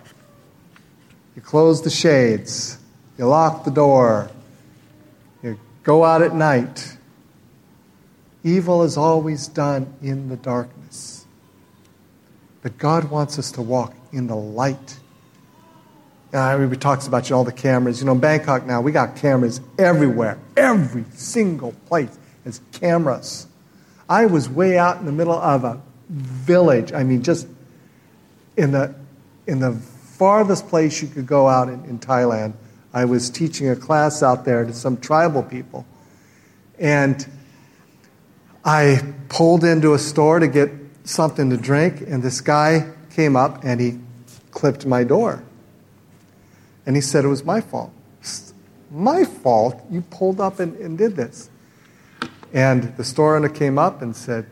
You 1.35 1.41
close 1.41 1.81
the 1.81 1.89
shades, 1.89 2.77
you 3.17 3.25
lock 3.25 3.65
the 3.65 3.71
door, 3.71 4.29
you 5.41 5.59
go 5.83 6.03
out 6.03 6.21
at 6.21 6.33
night. 6.33 6.97
Evil 8.43 8.83
is 8.83 8.95
always 8.95 9.47
done 9.47 9.91
in 10.03 10.29
the 10.29 10.37
darkness. 10.37 11.25
But 12.61 12.77
God 12.77 13.09
wants 13.09 13.39
us 13.39 13.51
to 13.53 13.61
walk 13.61 13.95
in 14.11 14.27
the 14.27 14.35
light 14.35 14.99
Uh, 16.35 16.49
everybody 16.49 16.77
talks 16.77 17.07
about 17.07 17.29
you 17.29 17.33
know, 17.33 17.37
all 17.37 17.43
the 17.45 17.51
cameras. 17.53 18.01
You 18.01 18.07
know, 18.07 18.15
Bangkok 18.15 18.65
now, 18.65 18.81
we 18.81 18.91
got 18.91 19.15
cameras 19.15 19.61
everywhere. 19.79 20.37
Every 20.57 21.05
single 21.13 21.71
place 21.85 22.19
has 22.43 22.59
cameras. 22.73 23.47
I 24.09 24.25
was 24.25 24.49
way 24.49 24.77
out 24.77 24.97
in 24.97 25.05
the 25.05 25.13
middle 25.13 25.31
of 25.31 25.63
a 25.63 25.81
village. 26.09 26.91
I 26.91 27.03
mean, 27.05 27.23
just 27.23 27.47
in 28.57 28.71
the, 28.71 28.93
in 29.47 29.59
the 29.59 29.75
farthest 30.17 30.67
place 30.67 31.01
you 31.01 31.07
could 31.07 31.25
go 31.25 31.47
out 31.47 31.69
in, 31.69 31.85
in 31.85 31.99
Thailand. 31.99 32.51
I 32.93 33.05
was 33.05 33.29
teaching 33.29 33.69
a 33.69 33.75
class 33.77 34.21
out 34.21 34.43
there 34.43 34.65
to 34.65 34.73
some 34.73 34.97
tribal 34.97 35.41
people. 35.41 35.85
And 36.77 37.25
I 38.65 39.13
pulled 39.29 39.63
into 39.63 39.93
a 39.93 39.99
store 39.99 40.39
to 40.39 40.49
get 40.49 40.69
something 41.05 41.49
to 41.51 41.55
drink, 41.55 42.01
and 42.01 42.21
this 42.21 42.41
guy 42.41 42.91
came 43.11 43.37
up 43.37 43.63
and 43.63 43.79
he 43.79 43.99
clipped 44.51 44.85
my 44.85 45.05
door. 45.05 45.44
And 46.85 46.95
he 46.95 47.01
said 47.01 47.25
it 47.25 47.29
was 47.29 47.43
my 47.43 47.61
fault. 47.61 47.91
My 48.91 49.25
fault? 49.25 49.81
You 49.89 50.01
pulled 50.01 50.39
up 50.39 50.59
and, 50.59 50.77
and 50.77 50.97
did 50.97 51.15
this. 51.15 51.49
And 52.53 52.95
the 52.95 53.03
store 53.03 53.35
owner 53.35 53.49
came 53.49 53.77
up 53.77 54.01
and 54.01 54.15
said, 54.15 54.45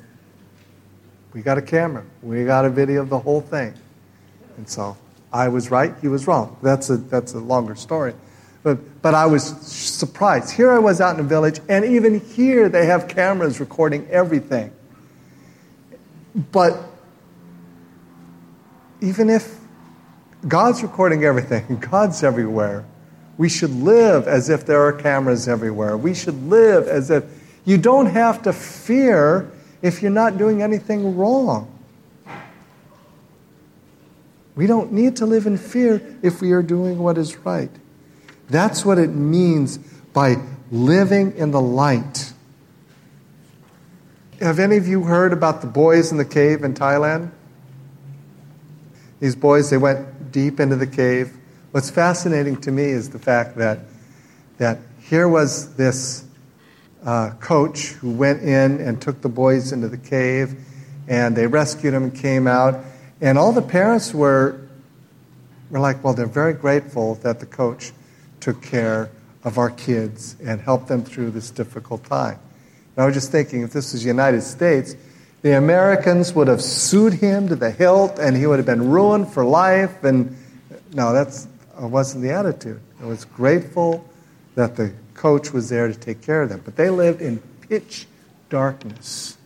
We 1.33 1.41
got 1.41 1.57
a 1.57 1.61
camera. 1.61 2.03
We 2.21 2.43
got 2.45 2.65
a 2.65 2.69
video 2.69 3.01
of 3.01 3.09
the 3.09 3.19
whole 3.19 3.41
thing. 3.41 3.73
And 4.57 4.67
so 4.67 4.97
I 5.31 5.47
was 5.47 5.71
right, 5.71 5.93
he 6.01 6.07
was 6.07 6.27
wrong. 6.27 6.57
That's 6.61 6.89
a, 6.89 6.97
that's 6.97 7.33
a 7.33 7.39
longer 7.39 7.75
story. 7.75 8.13
But, 8.61 9.01
but 9.01 9.13
I 9.13 9.25
was 9.25 9.43
surprised. 9.43 10.51
Here 10.51 10.71
I 10.71 10.79
was 10.79 11.01
out 11.01 11.11
in 11.11 11.17
the 11.17 11.27
village, 11.27 11.59
and 11.67 11.83
even 11.83 12.19
here 12.21 12.69
they 12.69 12.85
have 12.85 13.07
cameras 13.07 13.59
recording 13.59 14.07
everything. 14.09 14.71
But 16.51 16.77
even 19.01 19.29
if 19.29 19.59
God's 20.47 20.83
recording 20.83 21.23
everything, 21.23 21.77
God's 21.91 22.23
everywhere. 22.23 22.85
We 23.37 23.49
should 23.49 23.71
live 23.71 24.27
as 24.27 24.49
if 24.49 24.65
there 24.65 24.81
are 24.81 24.93
cameras 24.93 25.47
everywhere. 25.47 25.97
We 25.97 26.13
should 26.13 26.47
live 26.47 26.87
as 26.87 27.09
if 27.09 27.23
you 27.65 27.77
don't 27.77 28.07
have 28.07 28.43
to 28.43 28.53
fear 28.53 29.51
if 29.81 30.01
you're 30.01 30.11
not 30.11 30.37
doing 30.37 30.61
anything 30.61 31.17
wrong. 31.17 31.69
We 34.55 34.67
don't 34.67 34.91
need 34.91 35.15
to 35.17 35.25
live 35.25 35.47
in 35.47 35.57
fear 35.57 36.17
if 36.21 36.41
we 36.41 36.51
are 36.51 36.61
doing 36.61 36.99
what 36.99 37.17
is 37.17 37.35
right. 37.37 37.71
That's 38.49 38.85
what 38.85 38.99
it 38.99 39.07
means 39.07 39.79
by 40.13 40.35
living 40.71 41.35
in 41.37 41.51
the 41.51 41.61
light. 41.61 42.33
Have 44.39 44.59
any 44.59 44.77
of 44.77 44.87
you 44.87 45.03
heard 45.03 45.33
about 45.33 45.61
the 45.61 45.67
boys 45.67 46.11
in 46.11 46.17
the 46.17 46.25
cave 46.25 46.63
in 46.63 46.75
Thailand? 46.75 47.31
These 49.19 49.35
boys, 49.35 49.69
they 49.69 49.77
went 49.77 50.12
deep 50.33 50.59
into 50.59 50.75
the 50.75 50.87
cave, 50.87 51.37
What's 51.73 51.89
fascinating 51.89 52.57
to 52.57 52.71
me 52.71 52.83
is 52.83 53.09
the 53.09 53.17
fact 53.17 53.57
that, 53.57 53.79
that 54.59 54.77
here 55.01 55.27
was 55.27 55.73
this 55.73 56.23
uh, 57.03 57.31
coach 57.39 57.93
who 57.93 58.11
went 58.11 58.43
in 58.43 58.79
and 58.79 59.01
took 59.01 59.21
the 59.21 59.29
boys 59.29 59.71
into 59.71 59.87
the 59.87 59.97
cave, 59.97 60.55
and 61.07 61.35
they 61.35 61.47
rescued 61.47 61.95
them 61.95 62.03
and 62.03 62.15
came 62.15 62.45
out. 62.45 62.79
And 63.21 63.39
all 63.39 63.51
the 63.51 63.63
parents 63.63 64.13
were, 64.13 64.61
were 65.71 65.79
like, 65.79 66.03
well, 66.03 66.13
they're 66.13 66.27
very 66.27 66.53
grateful 66.53 67.15
that 67.23 67.39
the 67.39 67.47
coach 67.47 67.91
took 68.39 68.61
care 68.61 69.09
of 69.43 69.57
our 69.57 69.71
kids 69.71 70.35
and 70.45 70.61
helped 70.61 70.87
them 70.87 71.03
through 71.03 71.31
this 71.31 71.49
difficult 71.49 72.03
time. 72.03 72.37
And 72.95 73.01
I 73.03 73.07
was 73.07 73.15
just 73.15 73.31
thinking, 73.31 73.63
if 73.63 73.73
this 73.73 73.93
was 73.93 74.03
the 74.03 74.09
United 74.09 74.43
States, 74.43 74.95
the 75.43 75.57
Americans 75.57 76.33
would 76.33 76.47
have 76.47 76.61
sued 76.61 77.13
him 77.13 77.49
to 77.49 77.55
the 77.55 77.69
hilt 77.69 78.17
and 78.17 78.35
he 78.35 78.47
would 78.47 78.57
have 78.59 78.65
been 78.65 78.89
ruined 78.89 79.31
for 79.31 79.43
life. 79.43 80.03
And 80.03 80.35
no, 80.93 81.11
that 81.11 81.45
wasn't 81.77 82.23
the 82.23 82.31
attitude. 82.31 82.79
I 83.01 83.05
was 83.05 83.25
grateful 83.25 84.09
that 84.55 84.77
the 84.77 84.93
coach 85.13 85.51
was 85.51 85.67
there 85.67 85.89
to 85.89 85.93
take 85.93 86.21
care 86.21 86.41
of 86.43 86.49
them. 86.49 86.61
But 86.63 86.77
they 86.77 86.89
lived 86.89 87.21
in 87.21 87.39
pitch 87.67 88.07
darkness. 88.49 89.37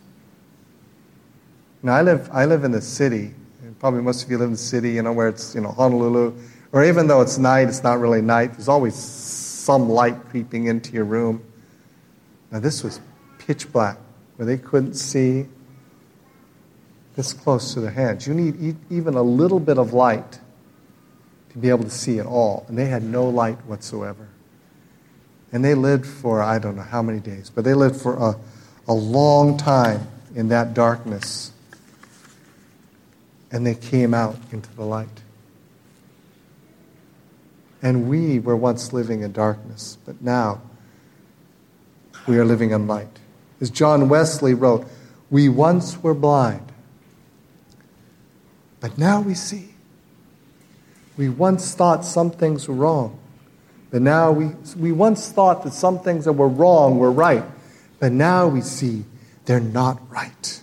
Now, 1.82 1.96
I 1.96 2.04
live, 2.04 2.30
I 2.32 2.46
live 2.46 2.64
in 2.64 2.72
the 2.72 2.82
city. 2.82 3.34
Probably 3.80 4.02
most 4.02 4.24
of 4.24 4.30
you 4.30 4.38
live 4.38 4.48
in 4.48 4.54
the 4.54 4.58
city, 4.58 4.92
you 4.92 5.02
know, 5.02 5.14
where 5.14 5.30
it's, 5.30 5.56
you 5.56 5.62
know, 5.62 5.72
Honolulu. 5.72 6.34
Or 6.74 6.84
even 6.84 7.08
though 7.08 7.22
it's 7.22 7.40
night, 7.40 7.70
it's 7.70 7.84
not 7.84 8.00
really 8.00 8.22
night. 8.22 8.54
There's 8.54 8.68
always 8.68 8.96
some 8.96 9.90
light 9.90 10.16
creeping 10.30 10.66
into 10.66 10.92
your 10.94 11.06
room. 11.06 11.44
Now, 12.52 12.60
this 12.60 12.84
was 12.84 13.00
pitch 13.40 13.72
black, 13.72 13.98
where 14.36 14.46
they 14.46 14.58
couldn't 14.58 14.94
see 14.94 15.48
this 17.18 17.34
close 17.34 17.74
to 17.74 17.82
their 17.82 17.92
hands. 17.92 18.28
You 18.28 18.36
need 18.36 18.78
even 18.92 19.16
a 19.16 19.24
little 19.24 19.60
bit 19.60 19.80
of 19.80 19.92
light 19.92 20.40
to 21.50 21.58
be 21.58 21.68
able 21.70 21.84
to 21.84 21.90
see 21.90 22.20
at 22.20 22.28
all. 22.28 22.64
And 22.70 22.78
they 22.78 22.86
had 22.86 23.04
no 23.04 23.28
light 23.28 23.58
whatsoever. 23.66 24.30
And 25.52 25.66
they 25.66 25.74
lived 25.74 26.06
for, 26.06 26.44
I 26.44 26.60
don't 26.60 26.76
know 26.76 26.84
how 26.84 27.02
many 27.02 27.20
days, 27.20 27.50
but 27.50 27.64
they 27.64 27.74
lived 27.74 28.00
for 28.00 28.16
a, 28.18 28.36
a 28.88 28.94
long 28.94 29.58
time 29.58 30.08
in 30.36 30.50
that 30.50 30.76
darkness. 30.76 31.52
And 33.52 33.66
they 33.66 33.74
came 33.74 34.14
out 34.14 34.38
into 34.52 34.74
the 34.76 34.84
light. 34.84 35.08
And 37.82 38.08
we 38.08 38.38
were 38.38 38.56
once 38.56 38.94
living 38.94 39.22
in 39.22 39.32
darkness, 39.32 39.98
but 40.06 40.22
now 40.22 40.62
we 42.28 42.38
are 42.38 42.46
living 42.46 42.72
in 42.72 42.86
light. 42.86 43.20
As 43.60 43.72
John 43.72 44.08
Wesley 44.08 44.54
wrote, 44.54 44.88
we 45.32 45.50
once 45.50 46.04
were 46.04 46.14
blind, 46.14 46.72
but 48.80 48.98
now 48.98 49.22
we 49.22 49.34
see. 49.34 49.70
We 51.18 51.30
once 51.30 51.74
thought 51.74 52.06
some 52.06 52.30
things 52.32 52.68
were 52.68 52.76
wrong, 52.76 53.20
but 53.90 54.02
now 54.02 54.32
we, 54.32 54.52
we 54.78 54.92
once 54.92 55.32
thought 55.32 55.64
that 55.64 55.74
some 55.74 56.00
things 56.00 56.26
that 56.26 56.34
were 56.34 56.48
wrong 56.48 57.00
were 57.00 57.12
right, 57.12 57.44
but 58.00 58.12
now 58.12 58.48
we 58.48 58.62
see 58.62 59.06
they're 59.46 59.60
not 59.60 60.00
right. 60.12 60.62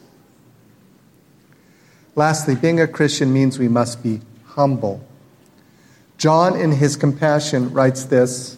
Lastly, 2.15 2.55
being 2.55 2.81
a 2.81 2.87
Christian 2.87 3.33
means 3.33 3.59
we 3.59 3.69
must 3.69 4.03
be 4.03 4.21
humble. 4.47 5.05
John, 6.17 6.55
in 6.57 6.73
his 6.73 6.97
compassion, 6.97 7.73
writes 7.73 8.05
this 8.05 8.57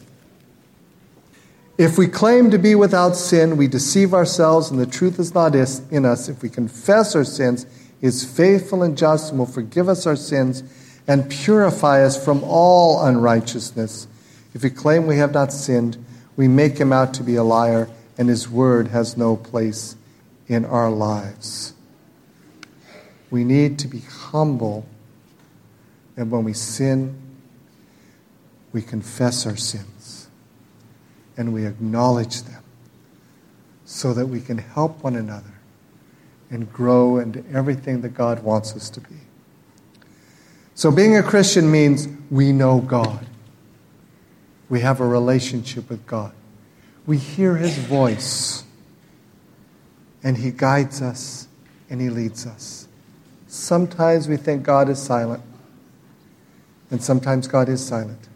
If 1.78 1.96
we 1.96 2.06
claim 2.06 2.50
to 2.50 2.58
be 2.58 2.74
without 2.74 3.16
sin, 3.16 3.56
we 3.56 3.66
deceive 3.66 4.12
ourselves, 4.12 4.70
and 4.70 4.78
the 4.78 4.86
truth 4.86 5.18
is 5.18 5.32
not 5.32 5.54
in 5.54 6.04
us. 6.04 6.28
If 6.28 6.42
we 6.42 6.50
confess 6.50 7.16
our 7.16 7.24
sins, 7.24 7.64
is 8.00 8.24
faithful 8.24 8.82
and 8.82 8.96
just 8.96 9.30
and 9.30 9.38
will 9.38 9.46
forgive 9.46 9.88
us 9.88 10.06
our 10.06 10.16
sins 10.16 10.62
and 11.08 11.30
purify 11.30 12.02
us 12.02 12.22
from 12.22 12.42
all 12.44 13.04
unrighteousness. 13.04 14.08
If 14.54 14.62
we 14.62 14.70
claim 14.70 15.06
we 15.06 15.18
have 15.18 15.32
not 15.32 15.52
sinned, 15.52 15.96
we 16.36 16.48
make 16.48 16.78
him 16.78 16.92
out 16.92 17.14
to 17.14 17.22
be 17.22 17.36
a 17.36 17.44
liar, 17.44 17.88
and 18.18 18.28
his 18.28 18.48
word 18.48 18.88
has 18.88 19.16
no 19.16 19.36
place 19.36 19.96
in 20.48 20.64
our 20.64 20.90
lives. 20.90 21.72
We 23.30 23.44
need 23.44 23.78
to 23.80 23.88
be 23.88 24.00
humble, 24.00 24.86
and 26.16 26.30
when 26.30 26.44
we 26.44 26.52
sin, 26.52 27.16
we 28.72 28.82
confess 28.82 29.46
our 29.46 29.56
sins 29.56 30.28
and 31.36 31.52
we 31.52 31.66
acknowledge 31.66 32.42
them 32.42 32.62
so 33.84 34.12
that 34.14 34.26
we 34.26 34.40
can 34.40 34.58
help 34.58 35.02
one 35.02 35.16
another 35.16 35.55
and 36.50 36.72
grow 36.72 37.18
into 37.18 37.44
everything 37.52 38.00
that 38.02 38.10
God 38.10 38.42
wants 38.42 38.74
us 38.76 38.88
to 38.90 39.00
be. 39.00 39.16
So, 40.74 40.90
being 40.90 41.16
a 41.16 41.22
Christian 41.22 41.70
means 41.70 42.08
we 42.30 42.52
know 42.52 42.80
God. 42.80 43.26
We 44.68 44.80
have 44.80 45.00
a 45.00 45.06
relationship 45.06 45.88
with 45.88 46.06
God. 46.06 46.32
We 47.06 47.18
hear 47.18 47.56
His 47.56 47.78
voice, 47.78 48.64
and 50.22 50.36
He 50.36 50.50
guides 50.50 51.00
us 51.00 51.48
and 51.88 52.00
He 52.00 52.10
leads 52.10 52.46
us. 52.46 52.88
Sometimes 53.46 54.28
we 54.28 54.36
think 54.36 54.64
God 54.64 54.88
is 54.88 55.00
silent, 55.00 55.42
and 56.90 57.02
sometimes 57.02 57.46
God 57.46 57.68
is 57.68 57.84
silent. 57.84 58.28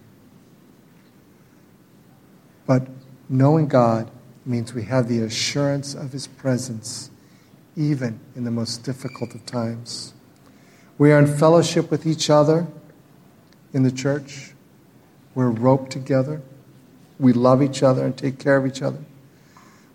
But 2.66 2.86
knowing 3.28 3.66
God 3.66 4.10
means 4.46 4.72
we 4.72 4.84
have 4.84 5.08
the 5.08 5.20
assurance 5.20 5.94
of 5.94 6.12
His 6.12 6.26
presence, 6.26 7.10
even 7.76 8.20
in 8.34 8.44
the 8.44 8.50
most 8.50 8.84
difficult 8.84 9.34
of 9.34 9.46
times. 9.46 10.12
We 10.98 11.12
are 11.12 11.18
in 11.18 11.26
fellowship 11.26 11.90
with 11.90 12.06
each 12.06 12.28
other 12.28 12.66
in 13.72 13.82
the 13.82 13.92
church. 13.92 14.52
We're 15.34 15.48
roped 15.48 15.90
together. 15.90 16.42
We 17.18 17.32
love 17.32 17.62
each 17.62 17.82
other 17.82 18.04
and 18.04 18.16
take 18.16 18.38
care 18.38 18.56
of 18.56 18.66
each 18.66 18.82
other. 18.82 18.98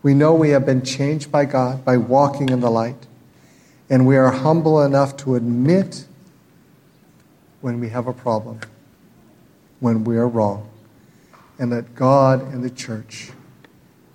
We 0.02 0.14
know 0.14 0.34
we 0.34 0.50
have 0.50 0.66
been 0.66 0.84
changed 0.84 1.32
by 1.32 1.46
God 1.46 1.84
by 1.84 1.98
walking 1.98 2.50
in 2.50 2.60
the 2.60 2.70
light. 2.70 3.08
And 3.90 4.08
we 4.08 4.18
are 4.18 4.32
humble 4.32 4.82
enough 4.82 5.18
to 5.18 5.36
admit 5.36 6.06
when 7.62 7.80
we 7.80 7.90
have 7.90 8.08
a 8.08 8.14
problem, 8.14 8.60
when 9.80 10.04
we 10.04 10.18
are 10.18 10.28
wrong. 10.28 10.70
And 11.58 11.72
that 11.72 11.96
God 11.96 12.42
and 12.54 12.64
the 12.64 12.70
church 12.70 13.32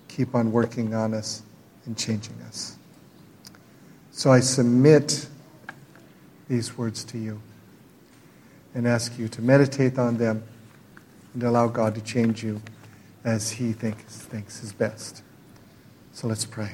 keep 0.07 0.35
on 0.35 0.51
working 0.51 0.93
on 0.93 1.13
us 1.13 1.41
and 1.85 1.97
changing 1.97 2.35
us. 2.47 2.77
So 4.11 4.31
I 4.31 4.41
submit 4.41 5.27
these 6.47 6.77
words 6.77 7.03
to 7.05 7.17
you 7.17 7.41
and 8.75 8.87
ask 8.87 9.17
you 9.17 9.27
to 9.29 9.41
meditate 9.41 9.97
on 9.97 10.17
them 10.17 10.43
and 11.33 11.43
allow 11.43 11.67
God 11.67 11.95
to 11.95 12.01
change 12.01 12.43
you 12.43 12.61
as 13.23 13.51
He 13.51 13.73
thinks, 13.73 14.17
thinks 14.17 14.63
is 14.63 14.73
best. 14.73 15.23
So 16.13 16.27
let's 16.27 16.45
pray. 16.45 16.71